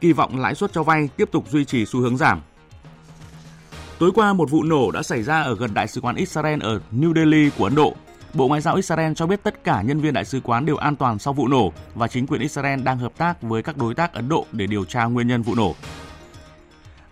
Kỳ 0.00 0.12
vọng 0.12 0.40
lãi 0.40 0.54
suất 0.54 0.72
cho 0.72 0.82
vay 0.82 1.08
tiếp 1.16 1.28
tục 1.32 1.44
duy 1.50 1.64
trì 1.64 1.86
xu 1.86 2.00
hướng 2.00 2.16
giảm. 2.16 2.40
Tối 3.98 4.10
qua, 4.14 4.32
một 4.32 4.50
vụ 4.50 4.62
nổ 4.62 4.90
đã 4.90 5.02
xảy 5.02 5.22
ra 5.22 5.42
ở 5.42 5.56
gần 5.56 5.74
Đại 5.74 5.88
sứ 5.88 6.00
quán 6.00 6.16
Israel 6.16 6.62
ở 6.62 6.80
New 6.92 7.14
Delhi 7.14 7.50
của 7.58 7.64
Ấn 7.64 7.74
Độ. 7.74 7.94
Bộ 8.34 8.48
Ngoại 8.48 8.60
giao 8.60 8.74
Israel 8.74 9.12
cho 9.16 9.26
biết 9.26 9.42
tất 9.42 9.64
cả 9.64 9.82
nhân 9.82 10.00
viên 10.00 10.14
đại 10.14 10.24
sứ 10.24 10.40
quán 10.40 10.66
đều 10.66 10.76
an 10.76 10.96
toàn 10.96 11.18
sau 11.18 11.32
vụ 11.32 11.48
nổ 11.48 11.72
và 11.94 12.08
chính 12.08 12.26
quyền 12.26 12.40
Israel 12.40 12.82
đang 12.82 12.98
hợp 12.98 13.12
tác 13.16 13.42
với 13.42 13.62
các 13.62 13.76
đối 13.76 13.94
tác 13.94 14.12
Ấn 14.12 14.28
Độ 14.28 14.46
để 14.52 14.66
điều 14.66 14.84
tra 14.84 15.04
nguyên 15.04 15.28
nhân 15.28 15.42
vụ 15.42 15.54
nổ. 15.54 15.74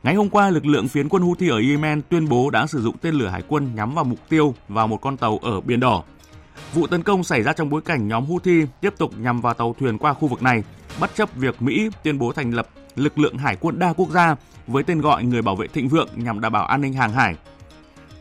Ngày 0.02 0.14
hôm 0.14 0.30
qua, 0.30 0.50
lực 0.50 0.66
lượng 0.66 0.88
phiến 0.88 1.08
quân 1.08 1.22
Houthi 1.22 1.48
ở 1.48 1.60
Yemen 1.60 2.02
tuyên 2.08 2.28
bố 2.28 2.50
đã 2.50 2.66
sử 2.66 2.82
dụng 2.82 2.96
tên 2.98 3.14
lửa 3.14 3.28
hải 3.28 3.42
quân 3.48 3.74
nhắm 3.74 3.94
vào 3.94 4.04
mục 4.04 4.18
tiêu 4.28 4.54
vào 4.68 4.86
một 4.86 4.96
con 4.96 5.16
tàu 5.16 5.38
ở 5.42 5.60
Biển 5.60 5.80
Đỏ. 5.80 6.02
Vụ 6.74 6.86
tấn 6.86 7.02
công 7.02 7.24
xảy 7.24 7.42
ra 7.42 7.52
trong 7.52 7.70
bối 7.70 7.80
cảnh 7.80 8.08
nhóm 8.08 8.24
Houthi 8.24 8.64
tiếp 8.80 8.94
tục 8.98 9.12
nhằm 9.18 9.40
vào 9.40 9.54
tàu 9.54 9.74
thuyền 9.78 9.98
qua 9.98 10.12
khu 10.12 10.28
vực 10.28 10.42
này, 10.42 10.64
bất 11.00 11.14
chấp 11.14 11.34
việc 11.34 11.62
Mỹ 11.62 11.90
tuyên 12.04 12.18
bố 12.18 12.32
thành 12.32 12.50
lập 12.50 12.68
lực 12.96 13.18
lượng 13.18 13.38
hải 13.38 13.56
quân 13.56 13.78
đa 13.78 13.92
quốc 13.92 14.10
gia 14.10 14.36
với 14.66 14.82
tên 14.82 15.00
gọi 15.00 15.24
Người 15.24 15.42
bảo 15.42 15.56
vệ 15.56 15.66
thịnh 15.66 15.88
vượng 15.88 16.08
nhằm 16.14 16.40
đảm 16.40 16.52
bảo 16.52 16.66
an 16.66 16.80
ninh 16.80 16.92
hàng 16.92 17.12
hải. 17.12 17.36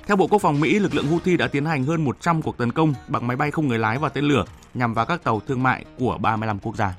Theo 0.08 0.18
Bộ 0.18 0.28
Quốc 0.28 0.42
phòng 0.42 0.60
Mỹ, 0.60 0.80
lực 0.80 0.96
lượng 0.96 1.08
Houthi 1.08 1.38
đã 1.38 1.48
tiến 1.48 1.66
hành 1.66 1.84
hơn 1.84 2.04
100 2.04 2.42
cuộc 2.42 2.58
tấn 2.58 2.72
công 2.72 2.94
bằng 3.08 3.28
máy 3.28 3.38
bay 3.38 3.52
không 3.52 3.68
người 3.68 3.80
lái 3.80 3.98
và 3.98 4.10
tên 4.10 4.24
lửa 4.24 4.46
nhằm 4.74 4.94
vào 4.94 5.06
các 5.06 5.24
tàu 5.24 5.40
thương 5.48 5.64
mại 5.64 5.86
của 5.98 6.18
35 6.18 6.60
quốc 6.60 6.76
gia. 6.76 6.94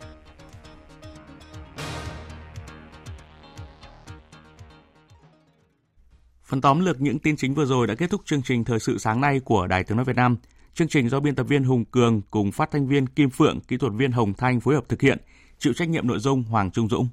Phần 6.50 6.60
tóm 6.60 6.80
lược 6.80 7.00
những 7.00 7.18
tin 7.18 7.36
chính 7.36 7.54
vừa 7.54 7.64
rồi 7.64 7.86
đã 7.86 7.94
kết 7.94 8.10
thúc 8.10 8.20
chương 8.24 8.42
trình 8.42 8.64
thời 8.64 8.78
sự 8.78 8.98
sáng 8.98 9.20
nay 9.20 9.40
của 9.44 9.66
Đài 9.66 9.84
Tiếng 9.84 9.96
nói 9.96 10.04
Việt 10.04 10.16
Nam. 10.16 10.36
Chương 10.74 10.88
trình 10.88 11.08
do 11.08 11.20
biên 11.20 11.34
tập 11.34 11.42
viên 11.42 11.64
Hùng 11.64 11.84
Cường 11.84 12.20
cùng 12.30 12.52
phát 12.52 12.70
thanh 12.70 12.88
viên 12.88 13.06
Kim 13.06 13.30
Phượng, 13.30 13.60
kỹ 13.60 13.76
thuật 13.76 13.92
viên 13.96 14.12
Hồng 14.12 14.34
Thanh 14.34 14.60
phối 14.60 14.74
hợp 14.74 14.84
thực 14.88 15.02
hiện, 15.02 15.18
chịu 15.58 15.72
trách 15.72 15.88
nhiệm 15.88 16.06
nội 16.06 16.18
dung 16.18 16.42
Hoàng 16.42 16.70
Trung 16.70 16.88
Dũng. 16.88 17.08